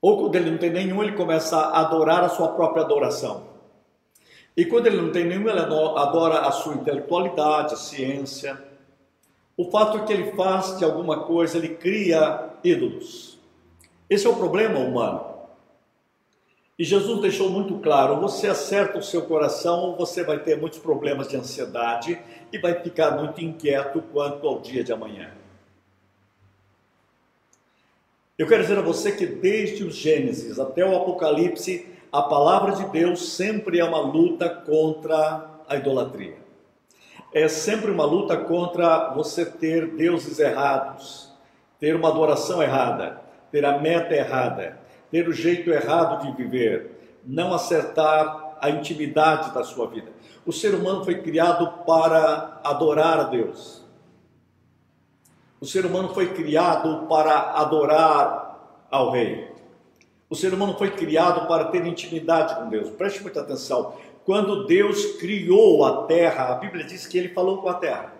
Ou 0.00 0.16
quando 0.16 0.34
ele 0.36 0.50
não 0.50 0.56
tem 0.56 0.70
nenhum, 0.70 1.02
ele 1.02 1.12
começa 1.12 1.58
a 1.58 1.80
adorar 1.80 2.24
a 2.24 2.30
sua 2.30 2.48
própria 2.48 2.82
adoração. 2.82 3.51
E 4.56 4.64
quando 4.64 4.86
ele 4.86 5.00
não 5.00 5.10
tem 5.10 5.24
nenhum, 5.24 5.48
ele 5.48 5.60
adora 5.60 6.40
a 6.40 6.52
sua 6.52 6.74
intelectualidade, 6.74 7.74
a 7.74 7.76
ciência. 7.76 8.62
O 9.56 9.70
fato 9.70 9.98
é 9.98 10.04
que 10.04 10.12
ele 10.12 10.32
faz 10.32 10.78
de 10.78 10.84
alguma 10.84 11.24
coisa, 11.24 11.56
ele 11.56 11.70
cria 11.70 12.50
ídolos. 12.62 13.38
Esse 14.08 14.26
é 14.26 14.30
o 14.30 14.36
problema 14.36 14.78
humano. 14.78 15.32
E 16.78 16.84
Jesus 16.84 17.20
deixou 17.20 17.48
muito 17.48 17.78
claro: 17.78 18.20
você 18.20 18.48
acerta 18.48 18.98
o 18.98 19.02
seu 19.02 19.22
coração, 19.22 19.94
você 19.96 20.24
vai 20.24 20.38
ter 20.38 20.58
muitos 20.58 20.78
problemas 20.78 21.28
de 21.28 21.36
ansiedade 21.36 22.18
e 22.52 22.58
vai 22.58 22.74
ficar 22.82 23.12
muito 23.12 23.40
inquieto 23.42 24.02
quanto 24.12 24.46
ao 24.46 24.60
dia 24.60 24.82
de 24.82 24.92
amanhã. 24.92 25.30
Eu 28.38 28.48
quero 28.48 28.62
dizer 28.62 28.78
a 28.78 28.82
você 28.82 29.12
que 29.12 29.26
desde 29.26 29.84
os 29.84 29.94
Gênesis 29.94 30.58
até 30.58 30.84
o 30.84 30.96
Apocalipse, 30.96 31.86
a 32.12 32.20
palavra 32.20 32.72
de 32.72 32.84
Deus 32.90 33.30
sempre 33.30 33.80
é 33.80 33.84
uma 33.84 34.00
luta 34.00 34.46
contra 34.50 35.50
a 35.66 35.76
idolatria. 35.76 36.36
É 37.32 37.48
sempre 37.48 37.90
uma 37.90 38.04
luta 38.04 38.36
contra 38.36 39.14
você 39.14 39.46
ter 39.46 39.96
deuses 39.96 40.38
errados, 40.38 41.32
ter 41.80 41.96
uma 41.96 42.10
adoração 42.10 42.62
errada, 42.62 43.22
ter 43.50 43.64
a 43.64 43.78
meta 43.78 44.14
errada, 44.14 44.78
ter 45.10 45.26
o 45.26 45.32
jeito 45.32 45.70
errado 45.70 46.26
de 46.26 46.32
viver, 46.36 47.20
não 47.24 47.54
acertar 47.54 48.56
a 48.60 48.68
intimidade 48.68 49.54
da 49.54 49.64
sua 49.64 49.86
vida. 49.86 50.12
O 50.44 50.52
ser 50.52 50.74
humano 50.74 51.04
foi 51.04 51.22
criado 51.22 51.84
para 51.86 52.60
adorar 52.62 53.20
a 53.20 53.24
Deus. 53.24 53.82
O 55.58 55.64
ser 55.64 55.86
humano 55.86 56.10
foi 56.10 56.34
criado 56.34 57.06
para 57.06 57.52
adorar 57.52 58.86
ao 58.90 59.10
Rei. 59.10 59.50
O 60.32 60.34
ser 60.34 60.54
humano 60.54 60.74
foi 60.78 60.90
criado 60.90 61.46
para 61.46 61.66
ter 61.66 61.84
intimidade 61.84 62.54
com 62.54 62.70
Deus. 62.70 62.88
Preste 62.88 63.20
muita 63.20 63.42
atenção. 63.42 63.98
Quando 64.24 64.66
Deus 64.66 65.18
criou 65.20 65.84
a 65.84 66.06
terra, 66.06 66.54
a 66.54 66.54
Bíblia 66.54 66.86
diz 66.86 67.06
que 67.06 67.18
ele 67.18 67.28
falou 67.28 67.60
com 67.60 67.68
a 67.68 67.74
terra. 67.74 68.14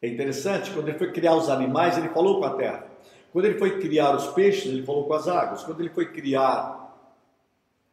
É 0.00 0.08
interessante, 0.08 0.70
quando 0.70 0.88
ele 0.88 0.96
foi 0.96 1.12
criar 1.12 1.34
os 1.34 1.50
animais, 1.50 1.98
ele 1.98 2.08
falou 2.08 2.38
com 2.38 2.46
a 2.46 2.54
terra. 2.54 2.86
Quando 3.34 3.44
ele 3.44 3.58
foi 3.58 3.78
criar 3.80 4.16
os 4.16 4.28
peixes, 4.28 4.64
ele 4.64 4.82
falou 4.82 5.04
com 5.04 5.12
as 5.12 5.28
águas. 5.28 5.62
Quando 5.62 5.80
ele 5.80 5.90
foi 5.90 6.10
criar 6.10 6.96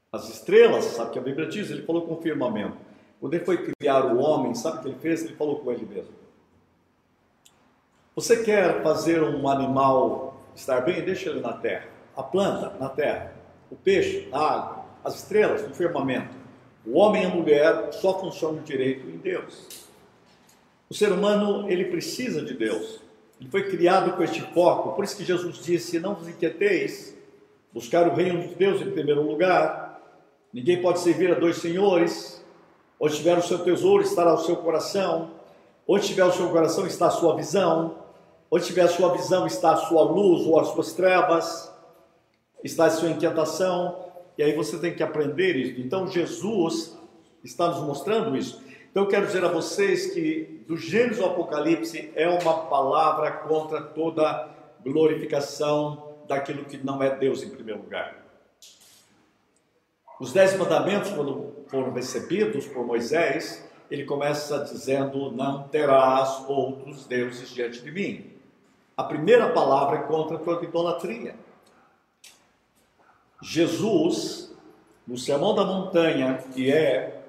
as 0.09 0.29
estrelas, 0.29 0.85
sabe 0.85 1.11
que 1.11 1.19
a 1.19 1.21
Bíblia 1.21 1.49
diz, 1.49 1.69
ele 1.69 1.81
falou 1.81 2.03
com 2.03 2.13
o 2.13 2.21
firmamento. 2.21 2.77
Quando 3.19 3.33
ele 3.33 3.43
foi 3.43 3.73
criar 3.73 4.05
o 4.05 4.19
homem, 4.19 4.55
sabe 4.55 4.77
o 4.77 4.81
que 4.83 4.87
ele 4.87 4.99
fez? 4.99 5.25
Ele 5.25 5.35
falou 5.35 5.59
com 5.59 5.69
ele 5.69 5.85
mesmo. 5.85 6.13
Você 8.15 8.41
quer 8.41 8.81
fazer 8.81 9.21
um 9.21 9.49
animal 9.49 10.30
estar 10.55 10.81
bem, 10.81 11.01
deixa 11.01 11.29
ele 11.29 11.39
na 11.39 11.53
terra. 11.53 11.87
A 12.15 12.23
planta, 12.23 12.75
na 12.79 12.89
terra. 12.89 13.33
O 13.69 13.75
peixe, 13.75 14.27
na 14.29 14.39
água. 14.39 14.85
As 15.03 15.15
estrelas, 15.15 15.67
no 15.67 15.73
firmamento. 15.73 16.35
O 16.85 16.97
homem 16.97 17.23
e 17.23 17.25
a 17.25 17.29
mulher 17.29 17.93
só 17.93 18.19
funcionam 18.19 18.61
direito 18.63 19.07
em 19.07 19.17
Deus. 19.17 19.87
O 20.89 20.93
ser 20.93 21.11
humano, 21.11 21.69
ele 21.71 21.85
precisa 21.85 22.41
de 22.41 22.53
Deus. 22.53 22.99
Ele 23.39 23.49
foi 23.49 23.69
criado 23.69 24.15
com 24.15 24.23
este 24.23 24.41
foco. 24.53 24.93
Por 24.93 25.03
isso 25.03 25.15
que 25.15 25.23
Jesus 25.23 25.63
disse: 25.63 25.99
Não 25.99 26.15
vos 26.15 26.27
inquieteis, 26.27 27.15
buscar 27.73 28.07
o 28.07 28.13
reino 28.13 28.47
de 28.47 28.55
Deus 28.55 28.81
em 28.81 28.91
primeiro 28.91 29.21
lugar. 29.21 29.99
Ninguém 30.53 30.81
pode 30.81 30.99
servir 30.99 31.31
a 31.31 31.39
dois 31.39 31.57
senhores. 31.57 32.43
Onde 32.99 33.13
estiver 33.13 33.37
o 33.37 33.41
seu 33.41 33.59
tesouro, 33.59 34.03
estará 34.03 34.33
o 34.33 34.39
seu 34.39 34.57
coração. 34.57 35.31
Onde 35.87 36.01
estiver 36.01 36.25
o 36.25 36.31
seu 36.31 36.49
coração, 36.49 36.85
está 36.85 37.07
a 37.07 37.11
sua 37.11 37.35
visão. 37.35 38.00
Onde 38.51 38.65
tiver 38.65 38.81
a 38.81 38.89
sua 38.89 39.13
visão, 39.13 39.47
está 39.47 39.71
a 39.71 39.77
sua 39.77 40.03
luz 40.03 40.45
ou 40.45 40.59
as 40.59 40.67
suas 40.67 40.91
trevas, 40.91 41.73
está 42.61 42.85
a 42.85 42.89
sua 42.89 43.09
inquietação, 43.09 44.11
e 44.37 44.43
aí 44.43 44.53
você 44.53 44.77
tem 44.77 44.93
que 44.93 45.01
aprender 45.01 45.55
isso. 45.55 45.79
Então 45.79 46.05
Jesus 46.05 46.97
está 47.43 47.69
nos 47.69 47.79
mostrando 47.79 48.35
isso. 48.35 48.61
Então 48.91 49.03
eu 49.03 49.09
quero 49.09 49.25
dizer 49.25 49.45
a 49.45 49.47
vocês 49.47 50.13
que 50.13 50.63
do 50.67 50.75
Gênesis 50.75 51.21
ao 51.21 51.29
Apocalipse 51.29 52.11
é 52.13 52.27
uma 52.27 52.65
palavra 52.65 53.31
contra 53.31 53.81
toda 53.81 54.49
glorificação 54.83 56.11
daquilo 56.27 56.65
que 56.65 56.77
não 56.77 57.01
é 57.01 57.15
Deus 57.15 57.43
em 57.43 57.49
primeiro 57.49 57.81
lugar. 57.81 58.17
Os 60.19 60.33
dez 60.33 60.55
mandamentos, 60.57 61.09
quando 61.11 61.65
foram 61.67 61.93
recebidos 61.93 62.67
por 62.67 62.85
Moisés, 62.85 63.67
ele 63.89 64.03
começa 64.03 64.59
dizendo: 64.59 65.31
Não 65.31 65.67
terás 65.69 66.43
outros 66.47 67.05
deuses 67.05 67.49
diante 67.49 67.81
de 67.81 67.91
mim. 67.91 68.31
A 69.01 69.03
primeira 69.05 69.49
palavra 69.49 69.97
é 69.97 70.01
contra 70.03 70.37
toda 70.37 70.63
idolatria. 70.63 71.33
Jesus, 73.41 74.55
no 75.07 75.17
Sermão 75.17 75.55
da 75.55 75.65
Montanha, 75.65 76.37
que 76.53 76.71
é 76.71 77.23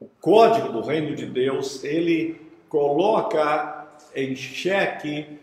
o 0.00 0.06
código 0.20 0.68
do 0.68 0.80
reino 0.80 1.16
de 1.16 1.26
Deus, 1.26 1.82
ele 1.82 2.40
coloca 2.68 3.88
em 4.14 4.36
xeque 4.36 5.40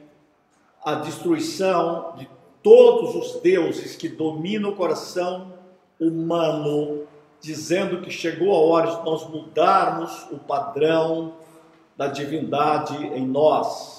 a 0.81 0.95
destruição 0.95 2.13
de 2.15 2.29
todos 2.63 3.13
os 3.15 3.41
deuses 3.41 3.97
que 3.97 4.07
dominam 4.07 4.69
o 4.69 4.75
coração 4.77 5.55
humano, 5.99 7.05
dizendo 7.41 7.99
que 7.99 8.09
chegou 8.09 8.55
a 8.55 8.59
hora 8.59 8.95
de 8.95 9.03
nós 9.03 9.29
mudarmos 9.29 10.25
o 10.31 10.37
padrão 10.37 11.33
da 11.97 12.07
divindade 12.07 12.95
em 13.07 13.27
nós. 13.27 13.98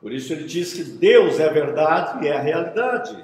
Por 0.00 0.12
isso 0.12 0.32
ele 0.32 0.44
diz 0.44 0.72
que 0.72 0.82
Deus 0.82 1.38
é 1.38 1.48
a 1.48 1.52
verdade 1.52 2.24
e 2.24 2.28
é 2.28 2.36
a 2.36 2.40
realidade. 2.40 3.22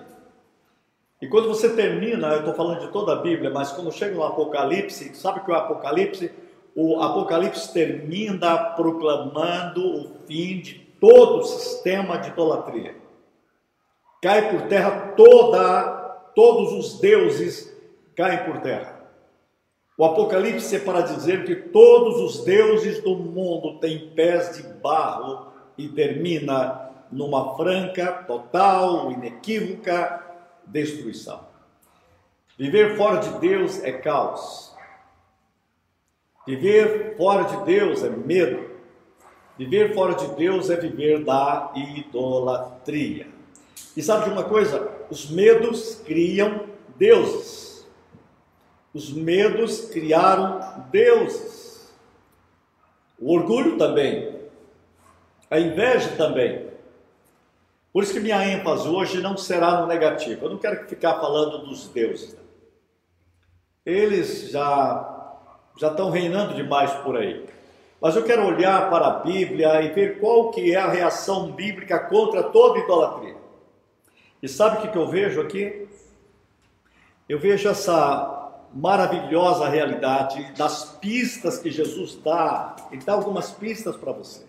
E 1.21 1.27
quando 1.27 1.49
você 1.49 1.71
termina, 1.71 2.29
eu 2.29 2.41
estou 2.41 2.55
falando 2.55 2.81
de 2.81 2.93
toda 2.93 3.15
a 3.15 3.17
Bíblia, 3.17 3.51
mas 3.51 3.73
quando 3.73 3.91
chega 3.91 4.15
no 4.15 4.23
Apocalipse, 4.23 5.15
sabe 5.15 5.41
que 5.41 5.51
o 5.51 5.55
Apocalipse? 5.55 6.31
O 6.75 7.01
Apocalipse 7.01 7.73
termina 7.73 8.59
proclamando 8.59 9.83
o 9.83 10.11
fim 10.27 10.61
de 10.61 10.75
todo 11.01 11.39
o 11.39 11.45
sistema 11.45 12.19
de 12.19 12.29
idolatria. 12.29 12.95
Cai 14.21 14.51
por 14.51 14.69
terra 14.69 15.15
toda, 15.17 15.85
todos 16.35 16.73
os 16.73 17.01
deuses 17.01 17.75
caem 18.15 18.45
por 18.45 18.61
terra. 18.61 18.97
O 19.97 20.05
Apocalipse 20.05 20.77
é 20.77 20.79
para 20.79 21.01
dizer 21.01 21.45
que 21.47 21.55
todos 21.57 22.21
os 22.21 22.45
deuses 22.45 23.03
do 23.03 23.17
mundo 23.17 23.79
têm 23.79 24.11
pés 24.11 24.55
de 24.57 24.63
barro 24.63 25.56
e 25.77 25.89
termina 25.89 26.91
numa 27.11 27.57
franca, 27.57 28.25
total, 28.27 29.11
inequívoca 29.13 30.25
destruição. 30.67 31.47
Viver 32.59 32.97
fora 32.97 33.19
de 33.19 33.39
Deus 33.39 33.83
é 33.83 33.93
caos. 33.93 34.75
Viver 36.47 37.17
fora 37.17 37.45
de 37.45 37.65
Deus 37.65 38.03
é 38.03 38.09
medo. 38.09 38.71
Viver 39.59 39.95
fora 39.95 40.15
de 40.15 40.27
Deus 40.35 40.71
é 40.71 40.77
viver 40.77 41.25
da 41.25 41.73
idolatria. 41.75 43.29
E 43.97 44.03
sabe 44.03 44.25
de 44.25 44.31
uma 44.31 44.45
coisa? 44.45 44.91
Os 45.11 45.31
medos 45.31 45.97
criam 46.05 46.67
deuses. 46.97 47.87
Os 48.93 49.13
medos 49.13 49.87
criaram 49.87 50.85
deuses. 50.91 51.95
O 53.19 53.35
orgulho 53.35 53.77
também. 53.77 54.36
A 55.51 55.59
inveja 55.61 56.17
também. 56.17 56.67
Por 57.93 58.03
isso 58.03 58.13
que 58.13 58.21
minha 58.21 58.45
ênfase 58.47 58.89
hoje 58.89 59.21
não 59.21 59.37
será 59.37 59.81
no 59.81 59.87
negativo. 59.87 60.47
Eu 60.47 60.51
não 60.51 60.59
quero 60.59 60.87
ficar 60.89 61.21
falando 61.21 61.67
dos 61.67 61.89
deuses. 61.89 62.37
Eles 63.85 64.51
já 64.51 65.13
já 65.79 65.89
estão 65.89 66.11
reinando 66.11 66.55
demais 66.55 66.91
por 66.95 67.17
aí. 67.17 67.45
Mas 68.01 68.17
eu 68.17 68.25
quero 68.25 68.47
olhar 68.47 68.89
para 68.91 69.07
a 69.07 69.19
Bíblia 69.21 69.83
e 69.83 69.89
ver 69.93 70.19
qual 70.21 70.51
que 70.51 70.73
é 70.73 70.77
a 70.77 70.89
reação 70.89 71.53
bíblica 71.53 71.99
contra 71.99 72.43
toda 72.45 72.79
idolatria. 72.79 73.37
E 74.43 74.49
sabe 74.49 74.79
o 74.79 74.91
que, 74.91 74.97
eu 74.97 75.07
vejo 75.07 75.41
aqui? 75.41 75.89
Eu 77.29 77.39
vejo 77.39 77.69
essa 77.69 78.53
maravilhosa 78.73 79.69
realidade 79.69 80.53
das 80.57 80.97
pistas 81.01 81.59
que 81.59 81.71
Jesus 81.71 82.17
dá. 82.23 82.77
Ele 82.91 83.03
dá 83.05 83.15
algumas 83.15 83.51
pistas 83.51 83.97
para 83.97 84.13
você. 84.13 84.46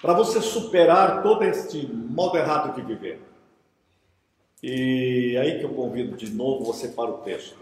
Para 0.00 0.12
você 0.12 0.40
superar 0.40 1.22
todo 1.22 1.42
este 1.42 1.86
modo 1.86 2.36
errado 2.36 2.74
de 2.74 2.82
viver. 2.82 3.20
E 4.62 5.36
aí 5.36 5.58
que 5.58 5.64
eu 5.64 5.70
convido 5.70 6.16
de 6.16 6.30
novo 6.30 6.64
você 6.64 6.88
para 6.88 7.10
o 7.10 7.18
texto. 7.18 7.58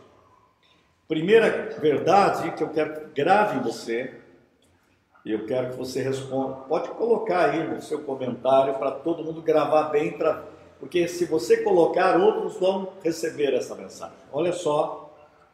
Primeira 1.08 1.76
verdade 1.80 2.50
que 2.52 2.62
eu 2.62 2.68
quero 2.68 2.94
que 2.94 3.22
grave 3.22 3.58
em 3.58 3.62
você 3.62 4.14
e 5.24 5.32
eu 5.32 5.46
quero 5.46 5.70
que 5.70 5.76
você 5.76 6.02
responda. 6.02 6.54
Pode 6.68 6.88
colocar 6.90 7.50
aí 7.50 7.66
no 7.66 7.80
seu 7.80 8.02
comentário 8.02 8.74
para 8.74 8.90
todo 8.92 9.24
mundo 9.24 9.42
gravar 9.42 9.84
bem, 9.84 10.12
pra, 10.12 10.44
porque 10.78 11.08
se 11.08 11.24
você 11.24 11.58
colocar, 11.58 12.16
outros 12.20 12.58
vão 12.60 12.92
receber 13.02 13.54
essa 13.54 13.74
mensagem. 13.74 14.16
Olha 14.32 14.52
só. 14.52 15.02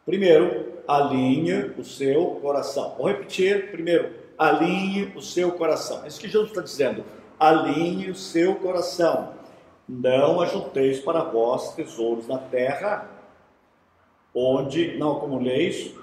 Primeiro, 0.05 0.83
alinhe 0.87 1.75
o 1.79 1.85
seu 1.85 2.39
coração. 2.43 2.97
Vou 2.99 3.07
repetir. 3.07 3.71
Primeiro, 3.71 4.13
alinhe 4.45 5.13
o 5.17 5.23
seu 5.23 5.53
coração. 5.53 6.05
É 6.05 6.09
isso 6.09 6.21
que 6.21 6.29
Jesus 6.29 6.51
está 6.51 6.63
dizendo. 6.63 7.05
Alinhe 7.39 8.11
o 8.11 8.15
seu 8.15 8.57
coração. 8.57 9.35
Não 9.89 10.41
ajunteis 10.41 11.01
para 11.01 11.25
vós 11.25 11.75
tesouros 11.75 12.27
na 12.27 12.39
terra, 12.39 13.09
onde 14.35 14.97
não 14.97 15.17
acumuleis 15.17 15.95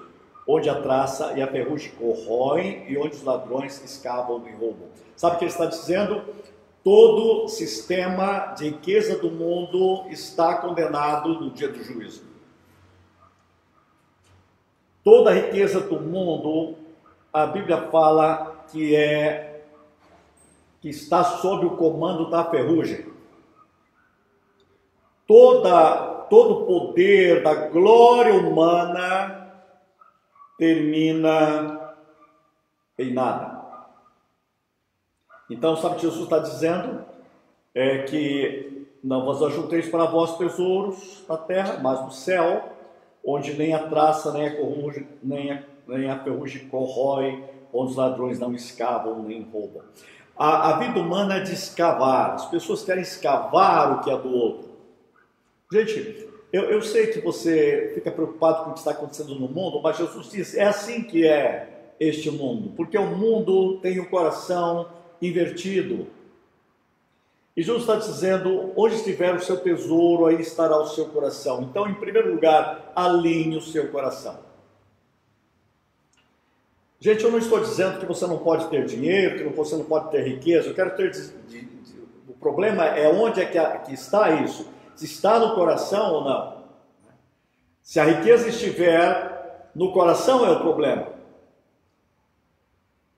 onde 0.46 0.68
a 0.68 0.80
traça 0.80 1.34
e 1.36 1.42
a 1.42 1.46
ferrugem 1.46 1.92
corroem 1.92 2.84
e 2.88 2.98
onde 2.98 3.14
os 3.14 3.22
ladrões 3.22 3.82
escavam 3.84 4.44
e 4.48 4.52
roubam. 4.52 4.88
Sabe 5.16 5.36
o 5.36 5.38
que 5.38 5.44
ele 5.44 5.52
está 5.52 5.66
dizendo? 5.66 6.24
Todo 6.82 7.46
sistema 7.48 8.54
de 8.54 8.70
riqueza 8.70 9.16
do 9.16 9.30
mundo 9.30 10.06
está 10.08 10.56
condenado 10.56 11.40
no 11.40 11.50
dia 11.50 11.68
do 11.68 11.82
juízo. 11.84 12.24
Toda 15.04 15.30
a 15.30 15.34
riqueza 15.34 15.80
do 15.80 16.00
mundo, 16.00 16.74
a 17.32 17.46
Bíblia 17.46 17.88
fala 17.90 18.64
que 18.70 18.94
é 18.94 19.64
que 20.80 20.88
está 20.88 21.22
sob 21.22 21.66
o 21.66 21.76
comando 21.76 22.30
da 22.30 22.44
ferrugem. 22.44 23.06
Toda 25.26 26.10
todo 26.30 26.62
o 26.62 26.66
poder 26.66 27.42
da 27.42 27.68
glória 27.68 28.32
humana 28.34 29.52
termina 30.56 31.96
em 32.96 33.12
nada. 33.12 33.60
Então, 35.50 35.76
sabe 35.76 35.94
o 35.94 35.96
que 35.96 36.02
Jesus 36.02 36.22
está 36.22 36.38
dizendo? 36.38 37.04
É 37.74 38.04
que 38.04 38.86
não 39.02 39.24
vos 39.24 39.42
ajunteis 39.42 39.88
para 39.88 40.04
vós 40.04 40.38
tesouros 40.38 41.24
na 41.28 41.36
terra, 41.36 41.80
mas 41.82 42.00
no 42.00 42.12
céu, 42.12 42.70
onde 43.24 43.54
nem 43.54 43.74
a 43.74 43.88
traça, 43.88 44.32
nem 44.32 44.46
a 44.46 44.50
ferrugem, 44.52 45.08
nem 45.22 45.50
a, 45.50 45.62
nem 45.98 46.10
a 46.10 46.18
ferrugem 46.18 46.68
corrói, 46.68 47.44
onde 47.72 47.90
os 47.90 47.96
ladrões 47.96 48.38
não 48.38 48.54
escavam 48.54 49.22
nem 49.22 49.42
roubam. 49.42 49.82
A, 50.36 50.70
a 50.70 50.78
vida 50.78 50.98
humana 50.98 51.36
é 51.36 51.40
de 51.40 51.52
escavar, 51.52 52.34
as 52.34 52.46
pessoas 52.46 52.82
querem 52.82 53.02
escavar 53.02 53.92
o 53.92 54.00
que 54.02 54.10
é 54.10 54.16
do 54.16 54.30
outro. 54.30 54.70
Gente, 55.72 56.28
eu, 56.52 56.64
eu, 56.64 56.82
sei 56.82 57.08
que 57.08 57.20
você 57.20 57.92
fica 57.94 58.10
preocupado 58.10 58.64
com 58.64 58.70
o 58.70 58.72
que 58.72 58.80
está 58.80 58.90
acontecendo 58.90 59.34
no 59.34 59.48
mundo, 59.48 59.80
mas 59.82 59.96
Jesus 59.96 60.30
disse: 60.30 60.58
é 60.58 60.64
assim 60.64 61.02
que 61.02 61.26
é 61.26 61.92
este 62.00 62.30
mundo, 62.30 62.72
porque 62.76 62.98
o 62.98 63.06
mundo 63.06 63.78
tem 63.80 64.00
o 64.00 64.08
coração 64.08 64.88
invertido. 65.20 66.06
E 67.56 67.62
Jesus 67.62 67.82
está 67.82 67.96
dizendo: 67.96 68.72
onde 68.76 68.94
estiver 68.94 69.34
o 69.34 69.40
seu 69.40 69.58
tesouro, 69.58 70.26
aí 70.26 70.40
estará 70.40 70.76
o 70.78 70.86
seu 70.86 71.06
coração. 71.06 71.62
Então, 71.62 71.86
em 71.88 71.94
primeiro 71.94 72.32
lugar, 72.32 72.90
alinhe 72.96 73.56
o 73.56 73.62
seu 73.62 73.88
coração. 73.88 74.49
Gente, 77.00 77.24
eu 77.24 77.30
não 77.30 77.38
estou 77.38 77.60
dizendo 77.60 77.98
que 77.98 78.04
você 78.04 78.26
não 78.26 78.38
pode 78.38 78.68
ter 78.68 78.84
dinheiro, 78.84 79.38
que 79.38 79.56
você 79.56 79.74
não 79.74 79.84
pode 79.84 80.10
ter 80.10 80.22
riqueza. 80.22 80.68
Eu 80.68 80.74
quero 80.74 80.94
ter. 80.94 81.10
O 82.28 82.34
problema 82.34 82.84
é 82.84 83.08
onde 83.08 83.40
é 83.40 83.46
que 83.46 83.92
está 83.92 84.30
isso 84.30 84.68
se 84.94 85.06
está 85.06 85.38
no 85.38 85.54
coração 85.54 86.12
ou 86.12 86.24
não. 86.24 86.64
Se 87.82 87.98
a 87.98 88.04
riqueza 88.04 88.50
estiver 88.50 89.70
no 89.74 89.94
coração 89.94 90.44
é 90.44 90.50
o 90.50 90.60
problema. 90.60 91.08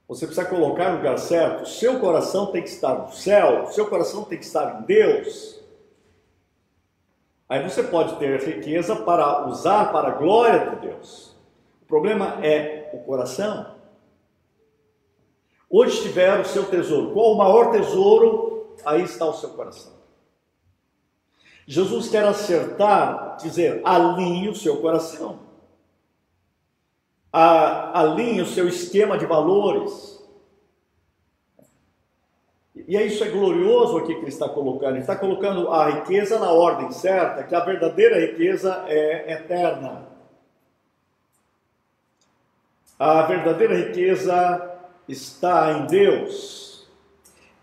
Você 0.07 0.27
precisa 0.27 0.47
colocar 0.47 0.91
no 0.91 0.99
lugar 0.99 1.19
certo. 1.19 1.69
Seu 1.69 1.99
coração 1.99 2.53
tem 2.53 2.63
que 2.63 2.69
estar 2.69 2.95
no 2.95 3.13
céu, 3.13 3.67
seu 3.67 3.89
coração 3.89 4.25
tem 4.25 4.39
que 4.39 4.45
estar 4.45 4.81
em 4.81 4.85
Deus. 4.85 5.61
Aí 7.49 7.69
você 7.69 7.83
pode 7.83 8.15
ter 8.17 8.41
riqueza 8.41 8.95
para 8.95 9.49
usar 9.49 9.91
para 9.91 10.09
a 10.09 10.13
glória 10.13 10.71
de 10.71 10.87
Deus. 10.87 11.37
O 11.83 11.87
problema 11.87 12.39
é 12.47 12.91
o 12.95 12.99
coração. 13.01 13.72
Onde 15.75 15.93
estiver 15.93 16.39
o 16.39 16.45
seu 16.45 16.65
tesouro, 16.65 17.13
qual 17.13 17.33
o 17.33 17.39
maior 17.39 17.71
tesouro, 17.73 18.77
aí 18.85 19.03
está 19.05 19.25
o 19.25 19.33
seu 19.33 19.49
coração. 19.51 19.93
Jesus 21.67 22.11
quer 22.11 22.25
acertar, 22.27 23.39
dizer, 23.39 23.81
alinhe 23.83 24.51
o 24.51 24.55
seu 24.55 24.83
coração, 24.83 25.39
alinhe 27.33 28.43
o 28.43 28.47
seu 28.47 28.69
esquema 28.69 29.17
de 29.17 29.25
valores. 29.25 30.23
E 32.75 32.95
é 32.95 33.07
isso 33.07 33.25
é 33.25 33.31
glorioso 33.31 33.97
aqui 33.97 34.15
que 34.15 34.21
ele 34.21 34.29
está 34.29 34.49
colocando. 34.49 34.91
Ele 34.91 35.01
está 35.01 35.17
colocando 35.17 35.71
a 35.71 35.89
riqueza 35.89 36.39
na 36.39 36.51
ordem 36.51 36.91
certa, 36.91 37.45
que 37.45 37.55
a 37.55 37.61
verdadeira 37.61 38.19
riqueza 38.21 38.85
é 38.89 39.33
eterna. 39.33 40.09
A 42.99 43.23
verdadeira 43.23 43.75
riqueza 43.75 44.72
está 45.09 45.73
em 45.73 45.87
Deus. 45.87 46.87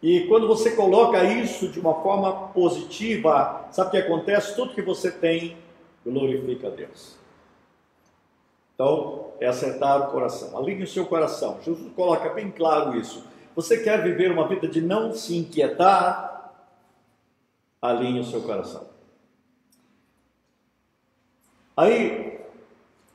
E 0.02 0.21
quando 0.28 0.47
você 0.47 0.71
coloca 0.71 1.23
isso 1.23 1.67
de 1.67 1.80
uma 1.80 2.02
forma 2.02 2.49
positiva, 2.49 3.67
sabe 3.71 3.89
o 3.89 3.91
que 3.91 3.97
acontece? 3.97 4.56
Tudo 4.56 4.73
que 4.73 4.82
você 4.82 5.12
tem 5.12 5.58
glorifica 6.06 6.67
a 6.67 6.71
Deus. 6.71 7.17
Então, 8.73 9.34
é 9.41 9.47
acertar 9.47 10.08
o 10.08 10.12
coração. 10.12 10.58
Alinhe 10.58 10.84
o 10.84 10.88
seu 10.88 11.06
coração. 11.06 11.60
Jesus 11.62 11.91
coloca 11.93 12.30
bem 12.30 12.49
claro 12.49 12.97
isso. 12.97 13.25
Você 13.54 13.84
quer 13.84 14.02
viver 14.02 14.32
uma 14.32 14.47
vida 14.47 14.69
de 14.69 14.80
não 14.80 15.13
se 15.13 15.36
inquietar? 15.36 16.54
Alinhe 17.82 18.21
o 18.21 18.23
seu 18.23 18.41
coração. 18.41 18.88
Aí, 21.75 22.39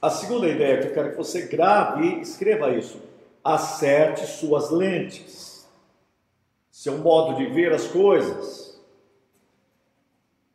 a 0.02 0.10
segunda 0.10 0.46
ideia 0.46 0.82
que 0.82 0.88
eu 0.88 0.94
quero 0.94 1.10
que 1.12 1.16
você 1.16 1.46
grave, 1.46 2.20
escreva 2.20 2.70
isso. 2.70 3.00
Acerte 3.44 4.26
suas 4.26 4.70
lentes 4.70 5.44
seu 6.84 6.98
modo 6.98 7.36
de 7.36 7.46
ver 7.46 7.72
as 7.72 7.86
coisas. 7.86 8.78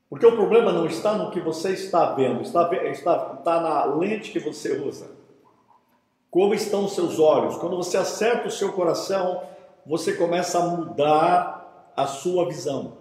Porque 0.08 0.26
o 0.26 0.36
problema 0.36 0.72
não 0.72 0.86
está 0.86 1.14
no 1.14 1.32
que 1.32 1.40
você 1.40 1.72
está 1.72 2.14
vendo, 2.14 2.42
está, 2.42 2.70
está, 2.86 3.36
está 3.40 3.62
na 3.62 3.86
lente 3.86 4.32
que 4.32 4.40
você 4.40 4.74
usa. 4.74 5.10
Como 6.30 6.54
estão 6.54 6.86
os 6.86 6.94
seus 6.94 7.18
olhos? 7.20 7.58
Quando 7.58 7.78
você 7.78 7.98
acerta 7.98 8.48
o 8.48 8.52
seu 8.52 8.74
coração, 8.74 9.44
você 9.86 10.14
começa 10.14 10.60
a 10.60 10.68
mudar 10.68 11.94
a 11.96 12.06
sua 12.06 12.46
visão. 12.46 12.98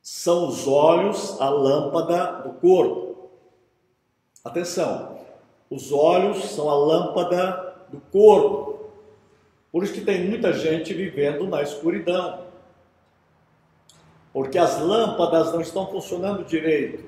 São 0.00 0.48
os 0.48 0.66
olhos 0.66 1.38
a 1.40 1.50
lâmpada 1.50 2.42
do 2.42 2.54
corpo. 2.54 3.28
Atenção, 4.42 5.18
os 5.72 5.90
olhos 5.90 6.50
são 6.50 6.68
a 6.68 6.74
lâmpada 6.74 7.76
do 7.88 7.98
corpo. 8.12 8.90
Por 9.72 9.82
isso 9.82 9.94
que 9.94 10.02
tem 10.02 10.28
muita 10.28 10.52
gente 10.52 10.92
vivendo 10.92 11.46
na 11.46 11.62
escuridão. 11.62 12.44
Porque 14.34 14.58
as 14.58 14.78
lâmpadas 14.78 15.50
não 15.50 15.62
estão 15.62 15.86
funcionando 15.86 16.44
direito. 16.44 17.02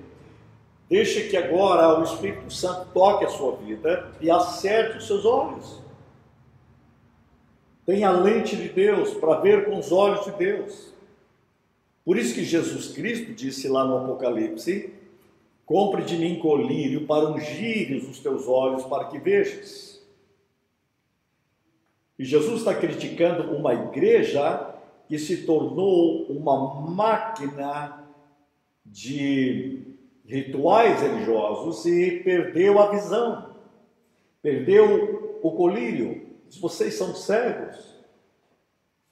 Deixe 0.88 1.28
que 1.28 1.36
agora 1.36 2.00
o 2.00 2.04
Espírito 2.04 2.50
Santo 2.50 2.88
toque 2.94 3.26
a 3.26 3.28
sua 3.28 3.56
vida 3.56 4.10
e 4.18 4.30
acerte 4.30 4.96
os 4.96 5.06
seus 5.06 5.26
olhos. 5.26 5.82
Tenha 7.84 8.08
a 8.08 8.12
lente 8.12 8.56
de 8.56 8.70
Deus 8.70 9.12
para 9.12 9.40
ver 9.40 9.66
com 9.66 9.78
os 9.78 9.92
olhos 9.92 10.24
de 10.24 10.30
Deus. 10.30 10.94
Por 12.02 12.16
isso 12.16 12.34
que 12.34 12.44
Jesus 12.44 12.88
Cristo 12.92 13.34
disse 13.34 13.68
lá 13.68 13.84
no 13.84 13.98
Apocalipse 13.98 15.03
Compre 15.66 16.02
de 16.02 16.16
mim 16.16 16.38
colírio 16.38 17.06
para 17.06 17.28
ungires 17.30 18.08
os 18.08 18.18
teus 18.18 18.46
olhos 18.46 18.84
para 18.84 19.06
que 19.06 19.18
vejas. 19.18 20.02
E 22.18 22.24
Jesus 22.24 22.58
está 22.60 22.74
criticando 22.74 23.54
uma 23.56 23.74
igreja 23.74 24.74
que 25.08 25.18
se 25.18 25.44
tornou 25.44 26.26
uma 26.26 26.80
máquina 26.80 28.04
de 28.84 29.82
rituais 30.26 31.00
religiosos 31.00 31.84
e 31.86 32.22
perdeu 32.22 32.78
a 32.78 32.90
visão, 32.90 33.50
perdeu 34.42 35.38
o 35.42 35.50
colírio. 35.52 36.26
Vocês 36.60 36.94
são 36.94 37.14
cegos. 37.14 37.94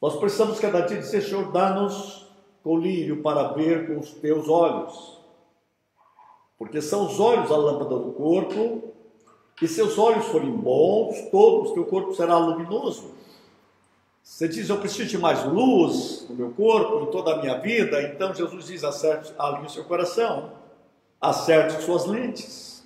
Nós 0.00 0.16
precisamos 0.16 0.60
cada 0.60 0.80
dia 0.80 0.98
dizer, 0.98 1.22
Senhor, 1.22 1.50
dá-nos 1.50 2.30
colírio 2.62 3.22
para 3.22 3.52
ver 3.52 3.86
com 3.86 3.98
os 3.98 4.12
teus 4.12 4.48
olhos. 4.48 5.21
Porque 6.62 6.80
são 6.80 7.08
os 7.08 7.18
olhos 7.18 7.50
a 7.50 7.56
lâmpada 7.56 7.98
do 7.98 8.12
corpo, 8.12 8.94
e 9.60 9.66
se 9.66 9.82
os 9.82 9.98
olhos 9.98 10.26
forem 10.26 10.52
bons, 10.52 11.28
todos, 11.28 11.72
teu 11.72 11.84
corpo 11.84 12.14
será 12.14 12.38
luminoso. 12.38 13.10
Você 14.22 14.46
diz, 14.46 14.68
eu 14.68 14.78
preciso 14.78 15.08
de 15.08 15.18
mais 15.18 15.44
luz 15.44 16.24
no 16.30 16.36
meu 16.36 16.52
corpo, 16.52 17.00
em 17.00 17.10
toda 17.10 17.32
a 17.32 17.38
minha 17.40 17.58
vida, 17.58 18.00
então 18.02 18.32
Jesus 18.32 18.66
diz, 18.66 18.84
acerte, 18.84 19.34
alinhe 19.36 19.66
o 19.66 19.70
seu 19.70 19.82
coração, 19.82 20.52
acerte 21.20 21.82
suas 21.82 22.06
lentes. 22.06 22.84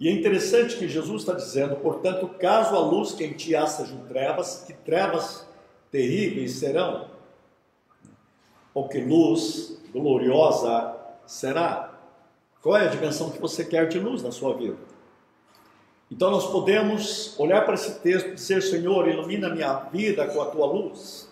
E 0.00 0.08
é 0.08 0.12
interessante 0.12 0.78
que 0.78 0.88
Jesus 0.88 1.20
está 1.20 1.34
dizendo, 1.34 1.76
portanto, 1.76 2.26
caso 2.38 2.74
a 2.74 2.80
luz 2.80 3.12
que 3.12 3.22
em 3.22 3.34
ti 3.34 3.54
há 3.54 3.66
sejam 3.66 3.98
trevas, 4.06 4.64
que 4.66 4.72
trevas 4.72 5.46
terríveis 5.90 6.52
serão, 6.52 7.10
ou 8.72 8.88
que 8.88 8.98
luz 8.98 9.78
gloriosa 9.92 10.96
será? 11.30 11.94
Qual 12.60 12.76
é 12.76 12.86
a 12.86 12.90
dimensão 12.90 13.30
que 13.30 13.40
você 13.40 13.64
quer 13.64 13.88
de 13.88 13.98
luz 13.98 14.22
na 14.22 14.32
sua 14.32 14.54
vida? 14.54 14.76
Então 16.10 16.30
nós 16.30 16.50
podemos 16.50 17.38
olhar 17.38 17.64
para 17.64 17.74
esse 17.74 18.00
texto 18.00 18.30
e 18.30 18.34
dizer: 18.34 18.62
Senhor, 18.62 19.08
ilumina 19.08 19.48
minha 19.48 19.74
vida 19.74 20.26
com 20.26 20.42
a 20.42 20.46
tua 20.46 20.66
luz. 20.66 21.30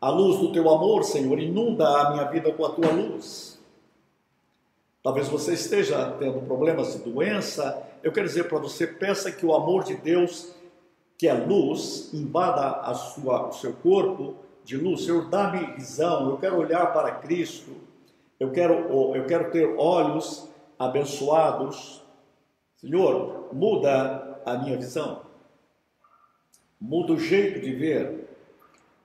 A 0.00 0.10
luz 0.10 0.40
do 0.40 0.52
teu 0.52 0.68
amor, 0.68 1.04
Senhor, 1.04 1.38
inunda 1.38 1.88
a 1.88 2.10
minha 2.12 2.24
vida 2.24 2.52
com 2.52 2.64
a 2.66 2.70
tua 2.70 2.90
luz. 2.90 3.58
Talvez 5.02 5.28
você 5.28 5.54
esteja 5.54 6.16
tendo 6.18 6.40
problemas 6.40 6.92
de 6.92 6.98
doença. 6.98 7.80
Eu 8.02 8.12
quero 8.12 8.26
dizer 8.26 8.48
para 8.48 8.58
você: 8.58 8.86
peça 8.86 9.30
que 9.30 9.46
o 9.46 9.54
amor 9.54 9.84
de 9.84 9.94
Deus, 9.94 10.52
que 11.16 11.28
é 11.28 11.32
luz, 11.32 12.12
invada 12.12 12.80
a 12.80 12.94
sua, 12.94 13.48
o 13.48 13.52
seu 13.52 13.72
corpo 13.74 14.34
de 14.64 14.76
luz. 14.76 15.04
Senhor, 15.04 15.28
dá-me 15.28 15.74
visão. 15.74 16.28
Eu 16.30 16.36
quero 16.36 16.58
olhar 16.58 16.92
para 16.92 17.12
Cristo. 17.12 17.87
Eu 18.38 18.52
quero, 18.52 18.74
eu 19.14 19.26
quero 19.26 19.50
ter 19.50 19.74
olhos 19.76 20.48
abençoados 20.78 22.02
Senhor, 22.80 23.48
muda 23.52 24.40
a 24.46 24.56
minha 24.56 24.76
visão, 24.76 25.22
muda 26.80 27.12
o 27.12 27.18
jeito 27.18 27.58
de 27.58 27.72
ver, 27.74 28.28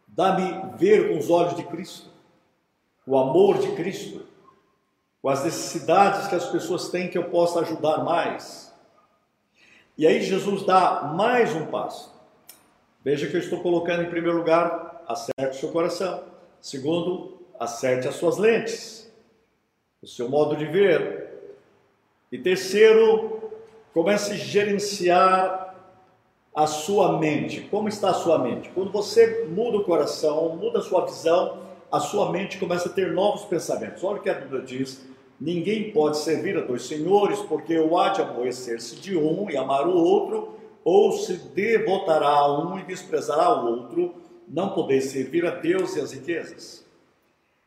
dá-me 0.07 0.77
ver 0.77 1.09
com 1.09 1.17
os 1.17 1.31
olhos 1.31 1.55
de 1.55 1.63
Cristo, 1.63 2.07
o 3.07 3.17
amor 3.17 3.57
de 3.57 3.71
Cristo, 3.71 4.27
com 5.23 5.27
as 5.27 5.43
necessidades 5.43 6.27
que 6.27 6.35
as 6.35 6.47
pessoas 6.49 6.89
têm 6.89 7.09
que 7.09 7.17
eu 7.17 7.31
possa 7.31 7.61
ajudar 7.61 8.03
mais. 8.03 8.71
E 9.97 10.05
aí 10.05 10.21
Jesus 10.21 10.63
dá 10.67 11.05
mais 11.05 11.55
um 11.55 11.65
passo. 11.65 12.13
Veja 13.03 13.27
que 13.27 13.35
eu 13.35 13.41
estou 13.41 13.59
colocando 13.63 14.03
em 14.03 14.09
primeiro 14.09 14.37
lugar, 14.37 15.03
acerte 15.07 15.57
o 15.57 15.59
seu 15.59 15.71
coração. 15.71 16.25
Segundo, 16.61 17.41
acerte 17.59 18.07
as 18.07 18.15
suas 18.15 18.37
lentes, 18.37 19.11
o 20.03 20.07
seu 20.07 20.29
modo 20.29 20.55
de 20.55 20.65
ver. 20.65 21.31
E 22.31 22.37
terceiro, 22.37 23.33
Comece 23.93 24.31
a 24.31 24.35
gerenciar 24.35 25.75
a 26.55 26.65
sua 26.65 27.19
mente. 27.19 27.61
Como 27.61 27.87
está 27.87 28.09
a 28.09 28.15
sua 28.15 28.39
mente? 28.39 28.71
Quando 28.73 28.91
você 28.91 29.45
muda 29.45 29.77
o 29.77 29.83
coração, 29.83 30.55
muda 30.55 30.79
a 30.79 30.81
sua 30.81 31.05
visão, 31.05 31.59
a 31.91 31.99
sua 31.99 32.31
mente 32.31 32.57
começa 32.57 32.89
a 32.89 32.91
ter 32.91 33.11
novos 33.11 33.45
pensamentos. 33.45 34.03
Olha 34.03 34.17
o 34.17 34.21
que 34.23 34.31
a 34.31 34.33
Bíblia 34.33 34.63
diz: 34.63 35.05
ninguém 35.39 35.91
pode 35.91 36.17
servir 36.17 36.57
a 36.57 36.61
dois 36.61 36.87
senhores, 36.87 37.39
porque 37.41 37.77
o 37.77 37.95
há 37.99 38.09
de 38.09 38.21
aborrecer-se 38.21 38.95
de 38.95 39.15
um 39.15 39.47
e 39.47 39.55
amar 39.55 39.87
o 39.87 39.95
outro, 39.95 40.55
ou 40.83 41.11
se 41.11 41.33
devotará 41.33 42.29
a 42.29 42.63
um 42.63 42.79
e 42.79 42.83
desprezará 42.83 43.61
o 43.61 43.67
outro. 43.67 44.15
Não 44.47 44.69
podeis 44.69 45.05
servir 45.05 45.45
a 45.45 45.51
Deus 45.51 45.95
e 45.95 46.01
as 46.01 46.11
riquezas. 46.11 46.82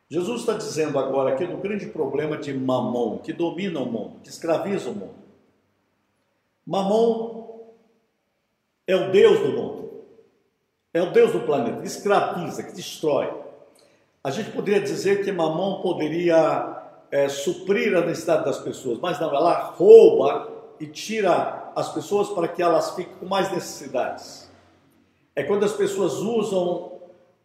Jesus 0.09 0.41
está 0.41 0.53
dizendo 0.53 0.97
agora 0.97 1.33
aqui 1.33 1.45
do 1.45 1.57
grande 1.57 1.87
problema 1.87 2.37
de 2.37 2.53
mamon, 2.53 3.17
que 3.17 3.33
domina 3.33 3.81
o 3.81 3.85
mundo, 3.85 4.21
que 4.23 4.29
escraviza 4.29 4.89
o 4.89 4.95
mundo. 4.95 5.15
Mamon 6.65 7.73
é 8.85 8.95
o 8.95 9.11
Deus 9.11 9.39
do 9.39 9.49
mundo, 9.49 9.89
é 10.93 11.01
o 11.01 11.11
Deus 11.11 11.33
do 11.33 11.41
planeta, 11.41 11.81
que 11.81 11.87
escraviza, 11.87 12.63
que 12.63 12.73
destrói. 12.73 13.33
A 14.23 14.31
gente 14.31 14.51
poderia 14.51 14.81
dizer 14.81 15.25
que 15.25 15.31
Mamon 15.31 15.81
poderia 15.81 16.77
é, 17.11 17.27
suprir 17.27 17.95
a 17.95 18.01
necessidade 18.01 18.45
das 18.45 18.59
pessoas, 18.59 18.99
mas 18.99 19.19
não, 19.19 19.33
ela 19.35 19.71
rouba 19.71 20.49
e 20.79 20.87
tira 20.87 21.71
as 21.75 21.93
pessoas 21.93 22.29
para 22.29 22.47
que 22.47 22.61
elas 22.61 22.95
fiquem 22.95 23.13
com 23.15 23.25
mais 23.25 23.51
necessidades. 23.51 24.49
É 25.35 25.43
quando 25.43 25.65
as 25.65 25.73
pessoas 25.73 26.13
usam 26.13 26.93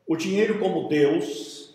o 0.06 0.16
dinheiro 0.16 0.58
como 0.60 0.88
Deus 0.88 1.71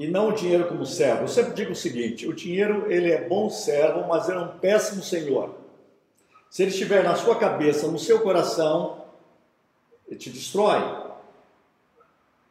e 0.00 0.08
não 0.08 0.30
o 0.30 0.32
dinheiro 0.32 0.66
como 0.66 0.86
servo. 0.86 1.24
Eu 1.24 1.28
sempre 1.28 1.52
digo 1.52 1.72
o 1.72 1.76
seguinte: 1.76 2.26
o 2.26 2.32
dinheiro 2.32 2.90
ele 2.90 3.12
é 3.12 3.28
bom 3.28 3.50
servo, 3.50 4.08
mas 4.08 4.30
ele 4.30 4.38
é 4.38 4.40
um 4.40 4.58
péssimo 4.58 5.02
senhor. 5.02 5.54
Se 6.48 6.62
ele 6.62 6.70
estiver 6.70 7.04
na 7.04 7.14
sua 7.14 7.36
cabeça, 7.36 7.86
no 7.86 7.98
seu 7.98 8.20
coração, 8.20 9.04
ele 10.08 10.18
te 10.18 10.30
destrói. 10.30 10.80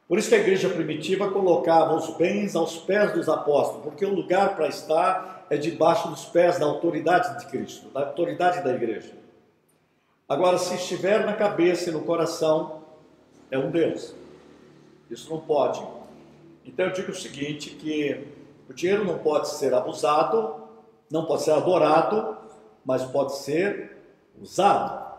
Por 0.07 0.19
isso 0.19 0.29
que 0.29 0.35
a 0.35 0.39
igreja 0.39 0.69
primitiva 0.69 1.31
colocava 1.31 1.95
os 1.95 2.15
bens 2.15 2.55
aos 2.55 2.77
pés 2.77 3.13
dos 3.13 3.27
apóstolos, 3.27 3.83
porque 3.83 4.05
o 4.05 4.13
lugar 4.13 4.55
para 4.55 4.67
estar 4.67 5.47
é 5.49 5.57
debaixo 5.57 6.07
dos 6.07 6.25
pés 6.25 6.59
da 6.59 6.67
autoridade 6.67 7.39
de 7.39 7.47
Cristo, 7.47 7.89
da 7.89 8.01
autoridade 8.01 8.63
da 8.63 8.71
igreja. 8.71 9.13
Agora, 10.27 10.59
se 10.59 10.75
estiver 10.75 11.25
na 11.25 11.33
cabeça 11.33 11.89
e 11.89 11.93
no 11.93 12.01
coração, 12.01 12.83
é 13.49 13.57
um 13.57 13.71
Deus. 13.71 14.13
Isso 15.09 15.31
não 15.31 15.39
pode. 15.39 15.98
Então 16.69 16.85
eu 16.85 16.93
digo 16.93 17.11
o 17.11 17.15
seguinte, 17.15 17.71
que 17.71 18.27
o 18.69 18.73
dinheiro 18.73 19.03
não 19.03 19.17
pode 19.17 19.49
ser 19.49 19.73
abusado, 19.73 20.67
não 21.11 21.25
pode 21.25 21.41
ser 21.41 21.51
adorado, 21.51 22.37
mas 22.85 23.03
pode 23.03 23.35
ser 23.37 23.97
usado. 24.39 25.09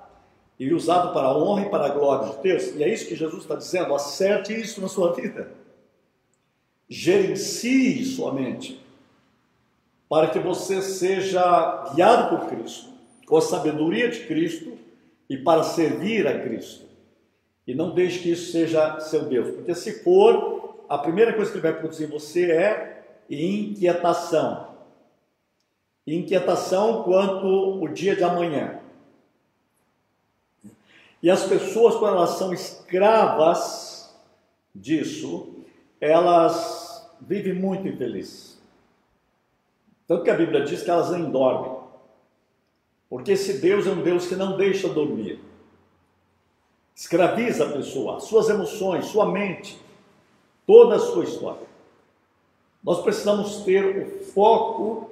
E 0.58 0.72
usado 0.72 1.12
para 1.12 1.26
a 1.26 1.36
honra 1.36 1.62
e 1.62 1.68
para 1.68 1.86
a 1.86 1.88
glória 1.88 2.30
de 2.30 2.42
Deus. 2.42 2.76
E 2.76 2.84
é 2.84 2.88
isso 2.88 3.08
que 3.08 3.16
Jesus 3.16 3.42
está 3.42 3.56
dizendo: 3.56 3.92
acerte 3.94 4.52
isso 4.52 4.80
na 4.80 4.86
sua 4.86 5.12
vida. 5.12 5.52
Gerencie 6.88 8.04
sua 8.04 8.32
mente. 8.32 8.80
Para 10.08 10.28
que 10.28 10.38
você 10.38 10.80
seja 10.82 11.92
guiado 11.94 12.36
por 12.36 12.48
Cristo, 12.48 12.90
com 13.26 13.36
a 13.36 13.40
sabedoria 13.40 14.08
de 14.08 14.20
Cristo 14.26 14.78
e 15.28 15.36
para 15.36 15.64
servir 15.64 16.28
a 16.28 16.40
Cristo. 16.40 16.84
E 17.66 17.74
não 17.74 17.92
deixe 17.92 18.20
que 18.20 18.30
isso 18.30 18.52
seja 18.52 19.00
seu 19.00 19.24
Deus, 19.24 19.54
porque 19.54 19.74
se 19.74 20.04
for, 20.04 20.49
a 20.90 20.98
primeira 20.98 21.32
coisa 21.32 21.50
que 21.50 21.56
ele 21.56 21.62
vai 21.62 21.78
produzir 21.78 22.04
em 22.04 22.08
você 22.08 22.50
é 22.50 23.04
inquietação 23.30 24.70
inquietação 26.06 27.02
quanto 27.02 27.82
o 27.82 27.88
dia 27.88 28.16
de 28.16 28.24
amanhã. 28.24 28.80
E 31.22 31.30
as 31.30 31.44
pessoas, 31.44 31.96
quando 31.96 32.16
elas 32.16 32.30
são 32.30 32.52
escravas 32.52 34.14
disso, 34.74 35.64
elas 36.00 37.08
vivem 37.20 37.52
muito 37.52 37.86
infelizes. 37.86 38.58
Tanto 40.06 40.24
que 40.24 40.30
a 40.30 40.36
Bíblia 40.36 40.64
diz 40.64 40.82
que 40.82 40.90
elas 40.90 41.10
nem 41.10 41.30
dormem. 41.30 41.78
Porque 43.08 43.32
esse 43.32 43.58
Deus 43.58 43.86
é 43.86 43.90
um 43.90 44.02
Deus 44.02 44.26
que 44.26 44.34
não 44.34 44.56
deixa 44.56 44.88
dormir. 44.88 45.40
Escraviza 46.94 47.66
a 47.66 47.72
pessoa, 47.72 48.20
suas 48.20 48.48
emoções, 48.48 49.06
sua 49.06 49.30
mente, 49.30 49.80
toda 50.70 50.94
a 50.94 50.98
sua 51.00 51.24
história. 51.24 51.66
Nós 52.84 53.02
precisamos 53.02 53.64
ter 53.64 53.84
o 53.84 54.24
foco 54.26 55.10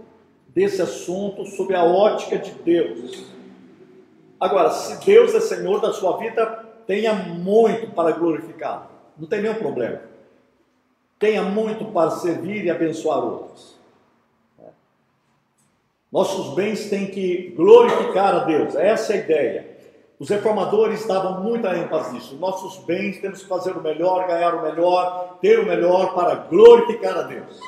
desse 0.51 0.81
assunto 0.81 1.45
sob 1.47 1.75
a 1.75 1.83
ótica 1.83 2.39
de 2.39 2.53
Deus. 2.53 3.25
Agora, 4.39 4.71
se 4.71 5.05
Deus 5.05 5.35
é 5.35 5.41
Senhor 5.41 5.81
da 5.81 5.93
sua 5.93 6.17
vida, 6.19 6.65
tenha 6.87 7.13
muito 7.13 7.91
para 7.91 8.13
glorificá-lo. 8.13 8.87
Não 9.19 9.27
tem 9.27 9.43
nenhum 9.43 9.57
problema. 9.57 10.01
Tenha 11.19 11.43
muito 11.43 11.87
para 11.87 12.13
servir 12.13 12.65
e 12.65 12.71
abençoar 12.71 13.19
outros. 13.19 13.77
Nossos 16.13 16.55
bens 16.55 16.89
têm 16.89 17.11
que 17.11 17.53
glorificar 17.57 18.33
a 18.33 18.45
Deus. 18.45 18.77
Essa 18.77 19.13
é 19.13 19.17
a 19.17 19.25
ideia. 19.25 19.78
Os 20.19 20.29
reformadores 20.29 21.07
davam 21.07 21.43
muita 21.43 21.77
ênfase 21.77 22.13
nisso. 22.13 22.37
Nossos 22.37 22.85
bens 22.85 23.21
temos 23.21 23.43
que 23.43 23.49
fazer 23.49 23.77
o 23.77 23.83
melhor, 23.83 24.27
ganhar 24.27 24.55
o 24.55 24.63
melhor, 24.63 25.39
ter 25.41 25.61
o 25.61 25.67
melhor 25.67 26.15
para 26.15 26.35
glorificar 26.35 27.19
a 27.19 27.23
Deus. 27.23 27.61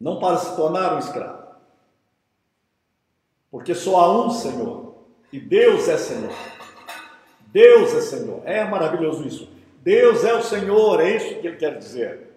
não 0.00 0.18
para 0.20 0.36
se 0.36 0.54
tornar 0.54 0.94
um 0.94 0.98
escravo. 0.98 1.42
Porque 3.50 3.74
só 3.74 4.00
há 4.00 4.26
um 4.26 4.30
Senhor, 4.30 4.94
e 5.32 5.40
Deus 5.40 5.88
é 5.88 5.98
Senhor. 5.98 6.32
Deus 7.48 7.94
é 7.94 8.00
Senhor. 8.00 8.42
É 8.44 8.64
maravilhoso 8.64 9.26
isso. 9.26 9.48
Deus 9.80 10.24
é 10.24 10.34
o 10.34 10.42
Senhor, 10.42 11.00
é 11.00 11.16
isso 11.16 11.40
que 11.40 11.46
ele 11.46 11.56
quer 11.56 11.78
dizer. 11.78 12.28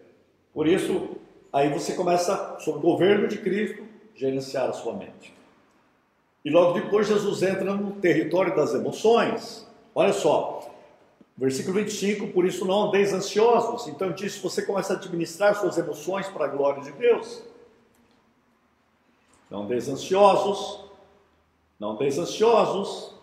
Por 0.54 0.68
isso, 0.68 1.18
aí 1.52 1.70
você 1.70 1.94
começa, 1.94 2.58
sob 2.60 2.78
o 2.80 2.82
governo 2.82 3.28
de 3.28 3.38
Cristo, 3.38 3.84
gerenciar 4.16 4.70
a 4.70 4.74
sua 4.74 4.94
mente. 4.94 5.34
E 6.44 6.50
logo 6.50 6.74
depois 6.74 7.08
Jesus 7.08 7.44
entra 7.44 7.74
no 7.76 7.92
território 7.94 8.56
das 8.56 8.74
emoções. 8.74 9.68
Olha 9.94 10.14
só, 10.14 10.72
versículo 11.38 11.76
25: 11.76 12.28
Por 12.28 12.46
isso 12.46 12.66
não 12.66 12.88
andeis 12.88 13.14
ansiosos. 13.14 13.88
Então 13.88 14.12
diz: 14.12 14.38
você 14.38 14.62
começa 14.64 14.94
a 14.94 14.98
administrar 14.98 15.56
suas 15.56 15.78
emoções 15.78 16.28
para 16.28 16.46
a 16.46 16.48
glória 16.48 16.82
de 16.82 16.92
Deus. 16.94 17.44
Não 19.50 19.64
andeis 19.64 19.88
ansiosos, 19.88 20.86
não 21.80 21.92
andeis 21.92 22.18
ansiosos. 22.18 23.14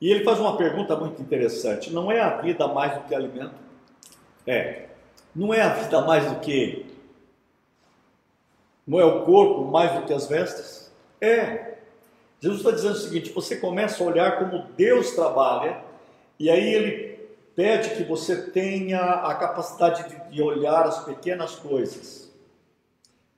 E 0.00 0.10
ele 0.10 0.24
faz 0.24 0.38
uma 0.38 0.56
pergunta 0.56 0.96
muito 0.96 1.20
interessante: 1.20 1.92
não 1.92 2.10
é 2.10 2.20
a 2.20 2.40
vida 2.40 2.66
mais 2.68 2.94
do 2.94 3.08
que 3.08 3.14
alimento? 3.14 3.54
É. 4.46 4.86
Não 5.34 5.52
é 5.52 5.60
a 5.60 5.74
vida 5.74 6.00
mais 6.02 6.30
do 6.32 6.40
que. 6.40 6.86
Não 8.86 9.00
é 9.00 9.04
o 9.04 9.24
corpo 9.24 9.64
mais 9.64 9.92
do 9.92 10.06
que 10.06 10.14
as 10.14 10.26
vestes? 10.26 10.92
É. 11.20 11.75
Jesus 12.40 12.60
está 12.60 12.70
dizendo 12.70 12.92
o 12.92 12.98
seguinte: 12.98 13.32
você 13.32 13.56
começa 13.56 14.02
a 14.02 14.06
olhar 14.06 14.38
como 14.38 14.66
Deus 14.76 15.12
trabalha, 15.12 15.82
e 16.38 16.50
aí 16.50 16.74
ele 16.74 17.16
pede 17.54 17.96
que 17.96 18.04
você 18.04 18.50
tenha 18.50 19.00
a 19.00 19.34
capacidade 19.34 20.08
de, 20.08 20.30
de 20.34 20.42
olhar 20.42 20.86
as 20.86 21.04
pequenas 21.04 21.56
coisas, 21.56 22.30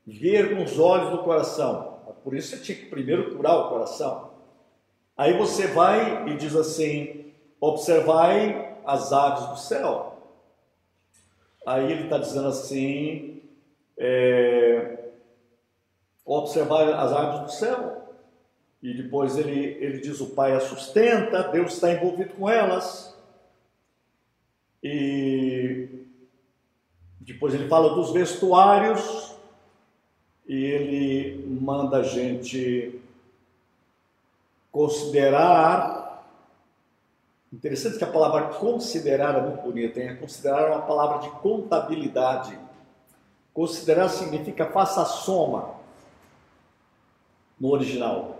ver 0.07 0.57
com 0.57 0.65
os 0.65 0.79
olhos 0.79 1.11
do 1.11 1.19
coração. 1.19 1.99
Por 2.25 2.35
isso 2.35 2.57
você 2.57 2.63
tinha 2.63 2.77
que 2.77 2.87
primeiro 2.87 3.37
curar 3.37 3.57
o 3.57 3.69
coração. 3.69 4.31
Aí 5.17 5.37
você 5.37 5.69
vai 5.69 6.29
e 6.29 6.37
diz 6.37 6.55
assim: 6.57 7.33
observai 7.61 8.77
as 8.85 9.13
aves 9.13 9.47
do 9.49 9.57
céu. 9.57 10.17
Aí 11.67 11.93
ele 11.93 12.05
está 12.05 12.19
dizendo 12.19 12.49
assim: 12.49 13.43
é, 13.97 15.11
observai 16.25 16.93
as 16.93 17.13
aves 17.13 17.41
do 17.41 17.53
céu. 17.53 18.08
E 18.83 18.95
depois 18.95 19.37
ele, 19.37 19.77
ele 19.81 19.99
diz: 19.99 20.21
o 20.21 20.31
Pai 20.31 20.55
a 20.55 20.61
sustenta, 20.61 21.43
Deus 21.45 21.75
está 21.75 21.93
envolvido 21.93 22.35
com 22.35 22.49
elas. 22.49 23.17
E 24.83 25.89
depois 27.21 27.53
ele 27.53 27.69
fala 27.69 27.95
dos 27.95 28.13
vestuários 28.13 29.35
e 30.47 30.65
ele 30.65 31.47
manda 31.61 31.99
a 31.99 32.03
gente 32.03 33.01
considerar. 34.71 36.07
Interessante 37.53 37.99
que 37.99 38.05
a 38.05 38.13
palavra 38.13 38.55
considerar 38.55 39.37
é 39.37 39.43
muito 39.43 39.63
bonita, 39.63 40.01
hein? 40.01 40.17
Considerar 40.17 40.69
é 40.69 40.75
uma 40.75 40.83
palavra 40.83 41.19
de 41.19 41.31
contabilidade. 41.41 42.59
Considerar 43.53 44.09
significa 44.09 44.67
faça 44.67 45.03
a 45.03 45.07
soma 45.07 45.75
no 47.59 47.71
original. 47.71 48.38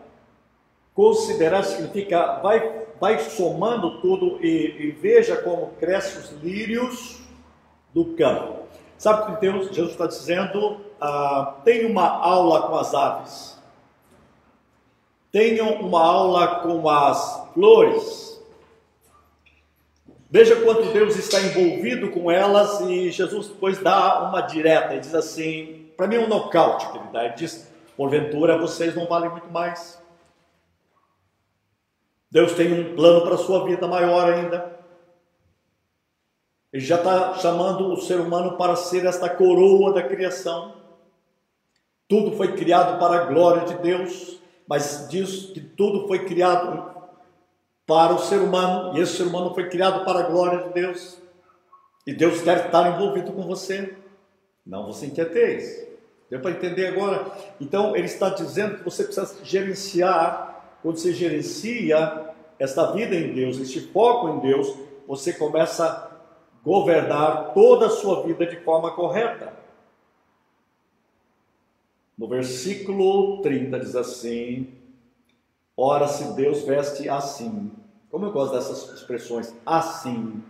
Considerar 0.99 1.63
significa 1.63 2.41
vai, 2.43 2.87
vai 3.01 3.21
somando 3.21 4.01
tudo 4.01 4.45
e, 4.45 4.75
e 4.81 4.91
veja 4.91 5.37
como 5.37 5.69
crescem 5.79 6.21
os 6.21 6.31
lírios 6.43 7.21
do 7.95 8.17
campo. 8.17 8.65
Sabe 8.99 9.23
o 9.23 9.37
que 9.37 9.41
Deus, 9.41 9.69
Jesus 9.69 9.93
está 9.93 10.09
dizendo? 10.09 10.81
Ah, 11.01 11.55
tem 11.65 11.87
uma 11.87 12.05
aula 12.05 12.63
com 12.63 12.75
as 12.75 12.93
aves. 12.97 13.63
Tenham 15.31 15.75
uma 15.75 16.03
aula 16.03 16.63
com 16.63 16.91
as 16.91 17.47
flores. 17.55 18.43
Veja 20.29 20.57
quanto 20.57 20.93
Deus 20.93 21.15
está 21.15 21.41
envolvido 21.41 22.11
com 22.11 22.29
elas 22.29 22.81
e 22.81 23.13
Jesus 23.13 23.47
depois 23.47 23.79
dá 23.79 24.25
uma 24.25 24.41
direta 24.41 24.97
e 24.97 24.99
diz 24.99 25.15
assim, 25.15 25.93
para 25.97 26.09
mim 26.09 26.17
é 26.17 26.19
um 26.19 26.29
nocaute 26.29 26.91
que 26.91 26.99
ele 26.99 27.07
dá, 27.13 27.25
ele 27.25 27.35
diz, 27.35 27.73
porventura 27.97 28.59
vocês 28.59 28.97
não 28.97 29.07
valem 29.07 29.31
muito 29.31 29.49
mais. 29.49 29.98
Deus 32.31 32.53
tem 32.53 32.73
um 32.73 32.95
plano 32.95 33.23
para 33.23 33.35
a 33.35 33.39
sua 33.39 33.65
vida 33.65 33.87
maior 33.87 34.33
ainda. 34.33 34.79
Ele 36.73 36.85
já 36.85 36.97
está 36.97 37.35
chamando 37.35 37.93
o 37.93 38.01
ser 38.01 38.21
humano 38.21 38.57
para 38.57 38.77
ser 38.77 39.07
esta 39.07 39.29
coroa 39.31 39.95
da 39.95 40.03
criação. 40.03 40.75
Tudo 42.07 42.37
foi 42.37 42.55
criado 42.55 42.99
para 42.99 43.23
a 43.23 43.25
glória 43.27 43.65
de 43.65 43.75
Deus, 43.83 44.39
mas 44.67 45.07
diz 45.09 45.47
que 45.47 45.61
tudo 45.61 46.07
foi 46.07 46.27
criado 46.27 46.97
para 47.87 48.13
o 48.13 48.19
ser 48.19 48.41
humano, 48.41 48.97
e 48.97 49.01
esse 49.01 49.17
ser 49.17 49.23
humano 49.23 49.55
foi 49.55 49.71
criado 49.71 50.05
para 50.05 50.21
a 50.21 50.23
glória 50.25 50.65
de 50.65 50.75
Deus. 50.75 51.19
E 52.07 52.13
Deus 52.13 52.43
quer 52.43 52.67
estar 52.67 52.95
envolvido 52.95 53.33
com 53.33 53.43
você. 53.43 53.97
Não 54.65 54.87
você 54.87 55.07
inquieteis. 55.07 55.89
Deu 56.29 56.41
para 56.41 56.51
entender 56.51 56.89
agora? 56.89 57.25
Então, 57.59 57.97
ele 57.97 58.05
está 58.05 58.29
dizendo 58.29 58.79
que 58.79 58.85
você 58.85 59.05
precisa 59.05 59.35
gerenciar 59.43 60.58
quando 60.83 60.97
você 60.97 61.13
gerencia 61.13 62.35
esta 62.59 62.93
vida 62.93 63.15
em 63.15 63.33
Deus, 63.33 63.59
este 63.59 63.81
foco 63.81 64.29
em 64.29 64.41
Deus, 64.41 64.75
você 65.07 65.33
começa 65.33 65.87
a 65.87 66.09
governar 66.65 67.53
toda 67.55 67.87
a 67.87 67.91
sua 67.91 68.23
vida 68.23 68.47
de 68.47 68.57
forma 68.61 68.91
correta. 68.93 69.53
No 72.17 72.27
versículo 72.27 73.41
30 73.43 73.79
diz 73.79 73.95
assim: 73.95 74.69
Ora, 75.77 76.09
se 76.09 76.35
Deus 76.35 76.63
veste 76.63 77.09
assim, 77.09 77.71
como 78.11 78.27
eu 78.27 78.33
gosto 78.33 78.55
dessas 78.55 78.93
expressões, 78.93 79.55
assim, 79.65 80.43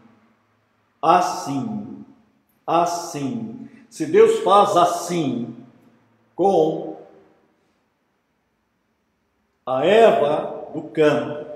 assim, 1.03 2.05
assim. 2.67 3.69
Se 3.91 4.07
Deus 4.07 4.41
faz 4.41 4.77
assim 4.77 5.55
com 6.35 6.88
a 9.69 9.85
erva 9.85 10.71
do 10.73 10.83
campo. 10.85 11.47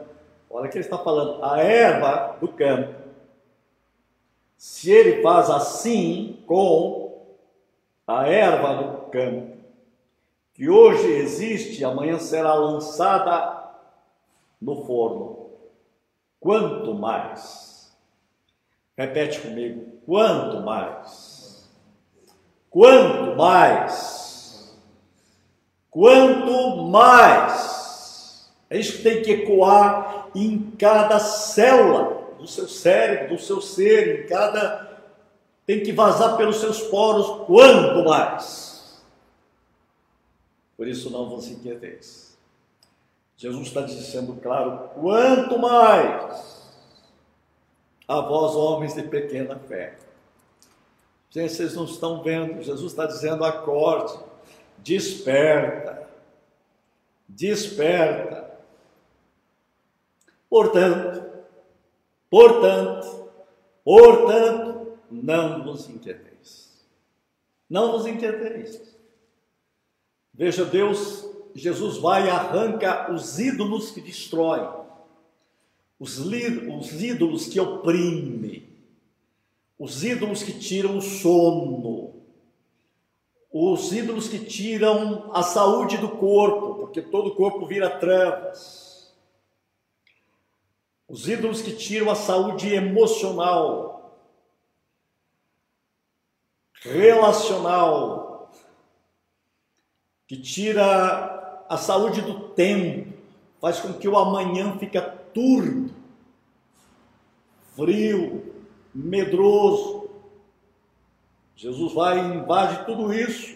Olha 0.51 0.69
que 0.69 0.77
ele 0.77 0.85
está 0.85 0.99
falando, 0.99 1.43
a 1.43 1.59
erva 1.61 2.37
do 2.39 2.49
campo. 2.49 2.95
Se 4.55 4.91
ele 4.91 5.23
faz 5.23 5.49
assim 5.49 6.43
com 6.47 7.23
a 8.07 8.29
erva 8.29 8.75
do 8.75 9.11
campo, 9.11 9.57
que 10.53 10.69
hoje 10.69 11.11
existe, 11.11 11.83
amanhã 11.85 12.19
será 12.19 12.53
lançada 12.53 13.71
no 14.61 14.85
forno. 14.85 15.51
Quanto 16.39 16.93
mais? 16.95 17.97
Repete 18.95 19.41
comigo, 19.41 20.01
quanto 20.05 20.61
mais? 20.61 21.67
Quanto 22.69 23.37
mais? 23.37 24.79
Quanto 25.91 26.83
mais? 26.91 27.82
É 28.73 28.79
isso 28.79 28.97
que 28.97 29.03
tem 29.03 29.23
que 29.23 29.31
ecoar 29.33 30.29
em 30.35 30.71
cada 30.79 31.19
célula 31.19 32.23
do 32.39 32.47
seu 32.47 32.67
cérebro, 32.67 33.37
do 33.37 33.43
seu 33.43 33.61
ser, 33.61 34.25
em 34.25 34.27
cada. 34.27 34.99
tem 35.67 35.83
que 35.83 35.93
vazar 35.93 36.37
pelos 36.39 36.57
seus 36.57 36.81
poros, 36.81 37.47
quanto 37.47 38.03
mais. 38.05 39.03
Por 40.77 40.89
isso 40.89 41.11
não 41.11 41.29
vos 41.29 41.49
inquieteis. 41.49 42.37
Jesus 43.37 43.69
está 43.69 43.83
dizendo 43.83 44.41
claro, 44.41 44.89
quanto 45.01 45.59
mais 45.59 46.63
a 48.09 48.21
vós, 48.21 48.55
homens 48.55 48.95
de 48.95 49.03
pequena 49.03 49.59
fé. 49.69 49.99
Gente, 51.31 51.53
vocês 51.53 51.75
não 51.75 51.85
estão 51.85 52.23
vendo, 52.23 52.63
Jesus 52.63 52.93
está 52.93 53.07
dizendo: 53.07 53.45
acorde, 53.45 54.19
desperta, 54.79 56.09
desperta. 57.29 58.42
Portanto, 60.53 61.33
portanto, 62.29 63.31
portanto, 63.83 64.99
não 65.11 65.65
vos 65.65 65.89
inquieteis. 65.89 66.87
Não 67.71 67.93
vos 67.93 68.07
inquieteis. 68.07 68.95
Veja, 70.35 70.67
Deus, 70.67 71.27
Jesus 71.55 71.97
vai 71.97 72.27
e 72.27 72.31
arranca 72.31 73.11
os 73.11 73.39
ídolos 73.39 73.93
que 73.93 74.03
destroem, 74.03 74.69
os, 75.99 76.19
os 76.19 77.03
ídolos 77.03 77.47
que 77.47 77.59
oprimem, 77.59 78.69
os 79.79 80.05
ídolos 80.05 80.43
que 80.43 80.53
tiram 80.53 80.99
o 80.99 81.01
sono, 81.01 82.13
os 83.51 83.91
ídolos 83.91 84.29
que 84.29 84.39
tiram 84.39 85.31
a 85.33 85.43
saúde 85.43 85.97
do 85.97 86.11
corpo, 86.11 86.75
porque 86.75 87.01
todo 87.01 87.29
o 87.29 87.35
corpo 87.35 87.65
vira 87.65 87.89
trevas 87.89 88.92
os 91.13 91.29
ídolos 91.29 91.61
que 91.61 91.73
tiram 91.73 92.11
a 92.11 92.15
saúde 92.15 92.73
emocional, 92.73 94.17
relacional, 96.81 98.51
que 100.27 100.39
tira 100.41 101.67
a 101.69 101.77
saúde 101.77 102.23
do 102.23 102.49
tempo, 102.55 103.13
faz 103.61 103.79
com 103.79 103.93
que 103.93 104.09
o 104.09 104.17
amanhã 104.17 104.79
fique 104.79 104.99
turvo, 105.35 105.95
frio, 107.77 108.65
medroso. 108.95 110.09
Jesus 111.55 111.93
vai 111.93 112.19
e 112.21 112.37
invade 112.37 112.87
tudo 112.87 113.13
isso. 113.13 113.55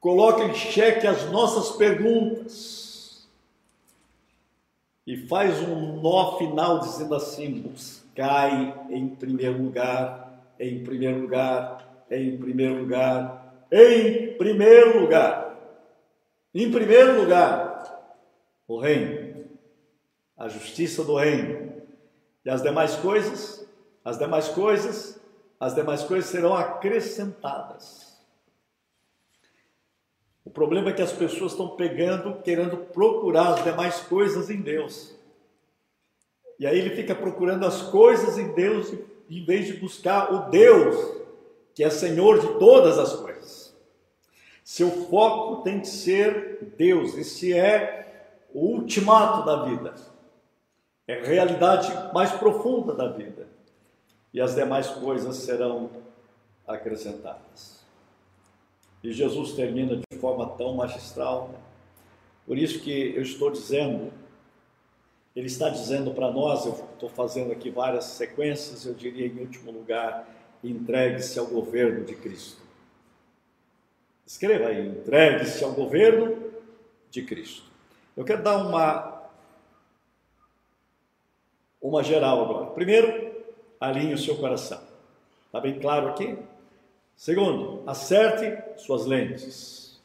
Coloca 0.00 0.44
em 0.44 0.54
xeque 0.54 1.06
as 1.06 1.30
nossas 1.30 1.76
perguntas 1.76 2.79
e 5.10 5.16
faz 5.26 5.60
um 5.60 6.00
nó 6.00 6.38
final 6.38 6.78
dizendo 6.78 7.16
assim: 7.16 7.62
buscai 7.62 8.86
em 8.88 9.08
primeiro 9.08 9.60
lugar, 9.60 10.40
em 10.56 10.84
primeiro 10.84 11.22
lugar, 11.22 12.04
em 12.08 12.38
primeiro 12.38 12.82
lugar, 12.82 13.66
em 13.72 14.36
primeiro 14.36 15.00
lugar, 15.00 15.56
em 16.54 16.70
primeiro 16.70 17.20
lugar, 17.22 18.14
o 18.68 18.78
reino, 18.78 19.46
a 20.36 20.46
justiça 20.46 21.02
do 21.02 21.16
reino 21.16 21.72
e 22.44 22.48
as 22.48 22.62
demais 22.62 22.94
coisas, 22.94 23.68
as 24.04 24.16
demais 24.16 24.46
coisas, 24.46 25.20
as 25.58 25.74
demais 25.74 26.04
coisas 26.04 26.30
serão 26.30 26.54
acrescentadas. 26.54 28.09
O 30.50 30.52
problema 30.52 30.90
é 30.90 30.92
que 30.92 31.00
as 31.00 31.12
pessoas 31.12 31.52
estão 31.52 31.76
pegando, 31.76 32.42
querendo 32.42 32.76
procurar 32.76 33.54
as 33.54 33.62
demais 33.62 34.00
coisas 34.00 34.50
em 34.50 34.60
Deus. 34.60 35.14
E 36.58 36.66
aí 36.66 36.76
ele 36.76 36.90
fica 36.96 37.14
procurando 37.14 37.64
as 37.64 37.82
coisas 37.82 38.36
em 38.36 38.52
Deus 38.52 38.92
em 39.30 39.44
vez 39.44 39.68
de 39.68 39.74
buscar 39.74 40.34
o 40.34 40.50
Deus, 40.50 40.96
que 41.72 41.84
é 41.84 41.88
Senhor 41.88 42.40
de 42.40 42.58
todas 42.58 42.98
as 42.98 43.12
coisas. 43.12 43.72
Seu 44.64 44.90
foco 44.90 45.62
tem 45.62 45.78
que 45.78 45.86
ser 45.86 46.74
Deus. 46.76 47.16
Esse 47.16 47.56
é 47.56 48.34
o 48.52 48.70
ultimato 48.70 49.46
da 49.46 49.66
vida. 49.66 49.94
É 51.06 51.20
a 51.20 51.24
realidade 51.24 52.12
mais 52.12 52.32
profunda 52.32 52.92
da 52.92 53.06
vida. 53.06 53.46
E 54.34 54.40
as 54.40 54.56
demais 54.56 54.88
coisas 54.88 55.36
serão 55.36 55.90
acrescentadas. 56.66 57.79
E 59.02 59.12
Jesus 59.12 59.52
termina 59.52 59.96
de 59.96 60.18
forma 60.18 60.46
tão 60.50 60.74
magistral. 60.74 61.48
Né? 61.52 61.58
Por 62.46 62.58
isso 62.58 62.80
que 62.80 63.14
eu 63.14 63.22
estou 63.22 63.50
dizendo, 63.50 64.12
ele 65.34 65.46
está 65.46 65.68
dizendo 65.68 66.12
para 66.12 66.30
nós, 66.30 66.66
eu 66.66 66.72
estou 66.72 67.08
fazendo 67.08 67.52
aqui 67.52 67.70
várias 67.70 68.04
sequências, 68.04 68.84
eu 68.84 68.94
diria 68.94 69.26
em 69.26 69.38
último 69.38 69.70
lugar, 69.70 70.28
entregue-se 70.62 71.38
ao 71.38 71.46
governo 71.46 72.04
de 72.04 72.14
Cristo. 72.14 72.60
Escreva 74.26 74.68
aí, 74.68 74.88
entregue-se 74.88 75.64
ao 75.64 75.72
governo 75.72 76.52
de 77.10 77.22
Cristo. 77.22 77.64
Eu 78.16 78.24
quero 78.24 78.42
dar 78.42 78.56
uma 78.58 79.20
uma 81.80 82.02
geral 82.02 82.44
agora. 82.44 82.66
Primeiro, 82.66 83.32
alinhe 83.80 84.12
o 84.12 84.18
seu 84.18 84.36
coração. 84.36 84.80
Está 85.46 85.60
bem 85.60 85.80
claro 85.80 86.08
aqui? 86.08 86.36
Segundo, 87.20 87.82
acerte 87.86 88.80
suas 88.80 89.04
lentes. 89.04 90.00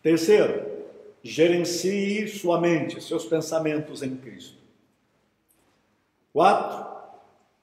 Terceiro, 0.00 0.86
gerencie 1.24 2.28
sua 2.28 2.60
mente, 2.60 3.02
seus 3.02 3.24
pensamentos 3.24 4.00
em 4.00 4.16
Cristo. 4.16 4.58
Quatro, 6.32 6.88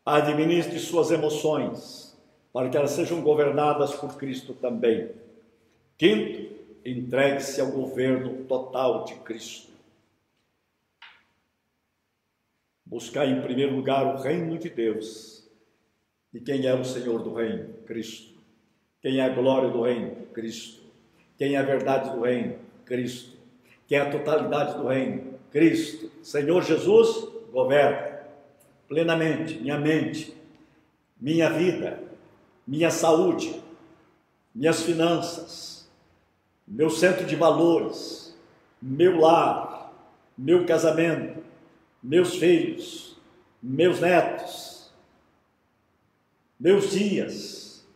administre 0.06 0.80
suas 0.80 1.12
emoções, 1.12 2.14
para 2.52 2.70
que 2.70 2.76
elas 2.76 2.92
sejam 2.92 3.22
governadas 3.22 3.96
por 3.96 4.18
Cristo 4.18 4.54
também. 4.54 5.12
Quinto, 5.98 6.58
entregue-se 6.84 7.62
ao 7.62 7.72
governo 7.72 8.44
total 8.44 9.06
de 9.06 9.16
Cristo. 9.16 9.72
Buscar 12.86 13.26
em 13.26 13.42
primeiro 13.42 13.78
lugar 13.78 14.14
o 14.14 14.22
reino 14.22 14.58
de 14.58 14.70
Deus 14.70 15.39
e 16.34 16.40
quem 16.40 16.66
é 16.66 16.74
o 16.74 16.84
Senhor 16.84 17.22
do 17.24 17.34
reino? 17.34 17.74
Cristo. 17.86 18.38
Quem 19.02 19.20
é 19.20 19.24
a 19.24 19.30
glória 19.30 19.70
do 19.70 19.82
reino? 19.82 20.28
Cristo. 20.34 20.84
Quem 21.38 21.56
é 21.56 21.58
a 21.58 21.64
verdade 21.64 22.12
do 22.12 22.22
reino? 22.22 22.56
Cristo. 22.86 23.38
Quem 23.88 23.98
é 23.98 24.02
a 24.02 24.12
totalidade 24.12 24.78
do 24.78 24.88
reino? 24.88 25.34
Cristo. 25.52 26.12
Senhor 26.22 26.64
Jesus, 26.64 27.28
governa 27.52 28.20
plenamente 28.88 29.60
minha 29.60 29.78
mente, 29.78 30.36
minha 31.22 31.50
vida, 31.50 32.02
minha 32.66 32.90
saúde, 32.90 33.62
minhas 34.54 34.82
finanças, 34.82 35.90
meu 36.68 36.90
centro 36.90 37.26
de 37.26 37.36
valores, 37.36 38.36
meu 38.82 39.20
lar, 39.20 39.94
meu 40.38 40.66
casamento, 40.66 41.44
meus 42.02 42.36
filhos, 42.36 43.18
meus 43.62 44.00
netos, 44.00 44.69
meus 46.60 46.92
dias, 46.92 47.88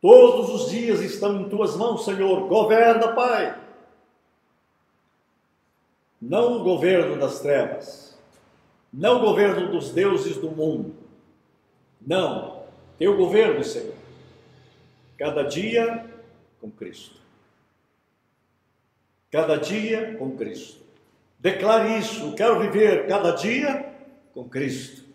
todos 0.00 0.50
os 0.50 0.70
dias 0.70 1.00
estão 1.00 1.40
em 1.40 1.48
tuas 1.48 1.76
mãos, 1.76 2.04
Senhor. 2.04 2.48
Governa, 2.48 3.12
Pai. 3.12 3.60
Não 6.20 6.60
o 6.60 6.64
governo 6.64 7.18
das 7.18 7.40
trevas, 7.40 8.18
não 8.92 9.18
o 9.18 9.20
governo 9.20 9.70
dos 9.70 9.92
deuses 9.92 10.36
do 10.38 10.50
mundo. 10.50 10.94
Não, 12.04 12.64
teu 12.98 13.16
governo, 13.16 13.62
Senhor. 13.62 13.94
Cada 15.18 15.42
dia 15.42 16.04
com 16.60 16.70
Cristo. 16.70 17.20
Cada 19.30 19.56
dia 19.56 20.16
com 20.16 20.36
Cristo. 20.36 20.80
Declare 21.38 21.98
isso. 21.98 22.34
Quero 22.34 22.58
viver 22.60 23.06
cada 23.06 23.32
dia 23.32 23.92
com 24.32 24.48
Cristo. 24.48 25.05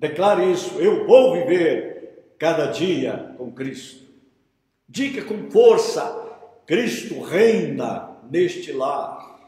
Declare 0.00 0.50
isso. 0.50 0.80
Eu 0.80 1.06
vou 1.06 1.34
viver 1.34 2.34
cada 2.38 2.72
dia 2.72 3.34
com 3.36 3.52
Cristo. 3.52 4.02
Diga 4.88 5.22
com 5.22 5.50
força: 5.50 6.02
Cristo 6.66 7.20
reina 7.20 8.16
neste 8.30 8.72
lar, 8.72 9.38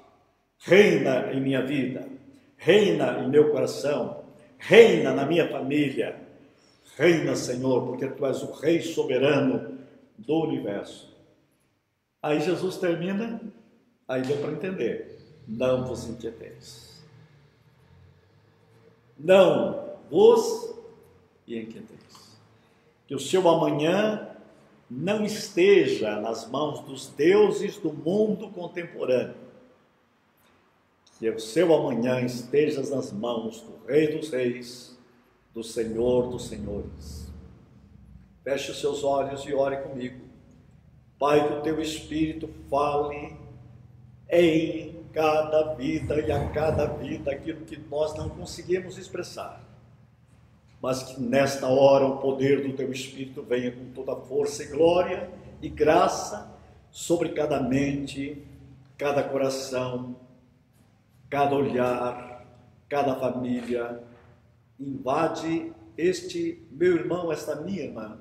reina 0.58 1.32
em 1.32 1.40
minha 1.40 1.64
vida, 1.64 2.06
reina 2.58 3.20
em 3.20 3.30
meu 3.30 3.50
coração, 3.50 4.24
reina 4.58 5.14
na 5.14 5.24
minha 5.24 5.48
família. 5.48 6.20
Reina, 6.98 7.34
Senhor, 7.34 7.86
porque 7.86 8.06
tu 8.06 8.26
és 8.26 8.42
o 8.42 8.52
Rei 8.52 8.82
soberano 8.82 9.78
do 10.18 10.42
universo. 10.42 11.16
Aí 12.22 12.38
Jesus 12.38 12.76
termina, 12.76 13.40
aí 14.06 14.20
deu 14.20 14.36
para 14.36 14.52
entender: 14.52 15.18
não 15.48 15.86
vos 15.86 16.06
inquieteis. 16.06 17.02
Não 19.18 19.81
vos 20.12 20.74
inquieteis 21.48 22.36
que 23.06 23.14
o 23.14 23.18
seu 23.18 23.48
amanhã 23.48 24.28
não 24.90 25.24
esteja 25.24 26.20
nas 26.20 26.48
mãos 26.50 26.80
dos 26.80 27.08
deuses 27.08 27.78
do 27.78 27.92
mundo 27.92 28.50
contemporâneo, 28.50 29.34
que 31.18 31.28
o 31.30 31.40
seu 31.40 31.74
amanhã 31.74 32.20
esteja 32.20 32.82
nas 32.94 33.10
mãos 33.10 33.62
do 33.62 33.86
Rei 33.86 34.18
dos 34.18 34.30
Reis, 34.30 34.98
do 35.54 35.64
Senhor 35.64 36.28
dos 36.30 36.46
Senhores. 36.46 37.30
Feche 38.44 38.70
os 38.70 38.80
seus 38.80 39.02
olhos 39.04 39.44
e 39.46 39.54
ore 39.54 39.78
comigo. 39.78 40.20
Pai, 41.18 41.46
que 41.46 41.54
o 41.54 41.62
teu 41.62 41.80
Espírito 41.80 42.50
fale 42.68 43.36
em 44.28 45.04
cada 45.12 45.74
vida 45.74 46.20
e 46.20 46.30
a 46.30 46.48
cada 46.50 46.86
vida 46.86 47.30
aquilo 47.30 47.64
que 47.64 47.78
nós 47.78 48.14
não 48.16 48.28
conseguimos 48.28 48.98
expressar 48.98 49.71
mas 50.82 51.04
que 51.04 51.20
nesta 51.22 51.68
hora 51.68 52.04
o 52.04 52.16
poder 52.18 52.66
do 52.66 52.76
teu 52.76 52.90
Espírito 52.90 53.40
venha 53.40 53.70
com 53.70 53.92
toda 53.92 54.16
força 54.16 54.64
e 54.64 54.66
glória 54.66 55.30
e 55.62 55.68
graça 55.68 56.52
sobre 56.90 57.28
cada 57.28 57.62
mente, 57.62 58.42
cada 58.98 59.22
coração, 59.22 60.16
cada 61.30 61.54
olhar, 61.54 62.44
cada 62.88 63.14
família. 63.14 64.02
Invade 64.78 65.72
este 65.96 66.66
meu 66.72 66.96
irmão, 66.96 67.30
esta 67.30 67.54
minha 67.54 67.84
irmã, 67.84 68.18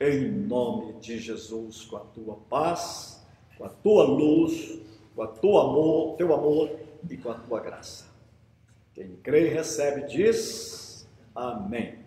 em 0.00 0.30
nome 0.30 0.94
de 0.94 1.18
Jesus, 1.18 1.84
com 1.84 1.96
a 1.96 2.00
tua 2.00 2.36
paz, 2.48 3.22
com 3.58 3.64
a 3.66 3.68
tua 3.68 4.04
luz, 4.04 4.80
com 5.14 5.22
a 5.22 5.26
tua 5.26 5.64
amor, 5.64 6.16
teu 6.16 6.32
amor 6.32 6.70
e 7.10 7.16
com 7.18 7.30
a 7.30 7.34
tua 7.34 7.60
graça. 7.60 8.06
Quem 8.94 9.16
crê 9.16 9.48
recebe 9.48 10.06
diz 10.06 10.83
Amém. 11.34 11.98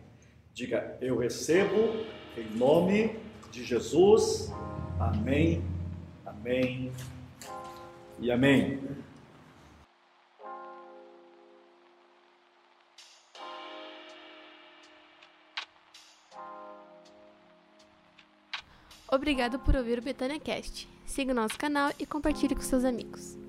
Diga, 0.53 0.97
eu 1.01 1.17
recebo 1.17 2.05
em 2.37 2.57
nome 2.57 3.19
de 3.51 3.63
Jesus. 3.63 4.51
Amém, 4.99 5.61
amém 6.25 6.91
e 8.19 8.31
amém. 8.31 8.79
Obrigado 19.09 19.59
por 19.59 19.75
ouvir 19.75 19.99
o 19.99 20.01
Betânia 20.01 20.39
Cast. 20.39 20.87
Siga 21.05 21.31
o 21.31 21.35
nosso 21.35 21.57
canal 21.57 21.91
e 21.97 22.05
compartilhe 22.05 22.53
com 22.53 22.61
seus 22.61 22.83
amigos. 22.83 23.46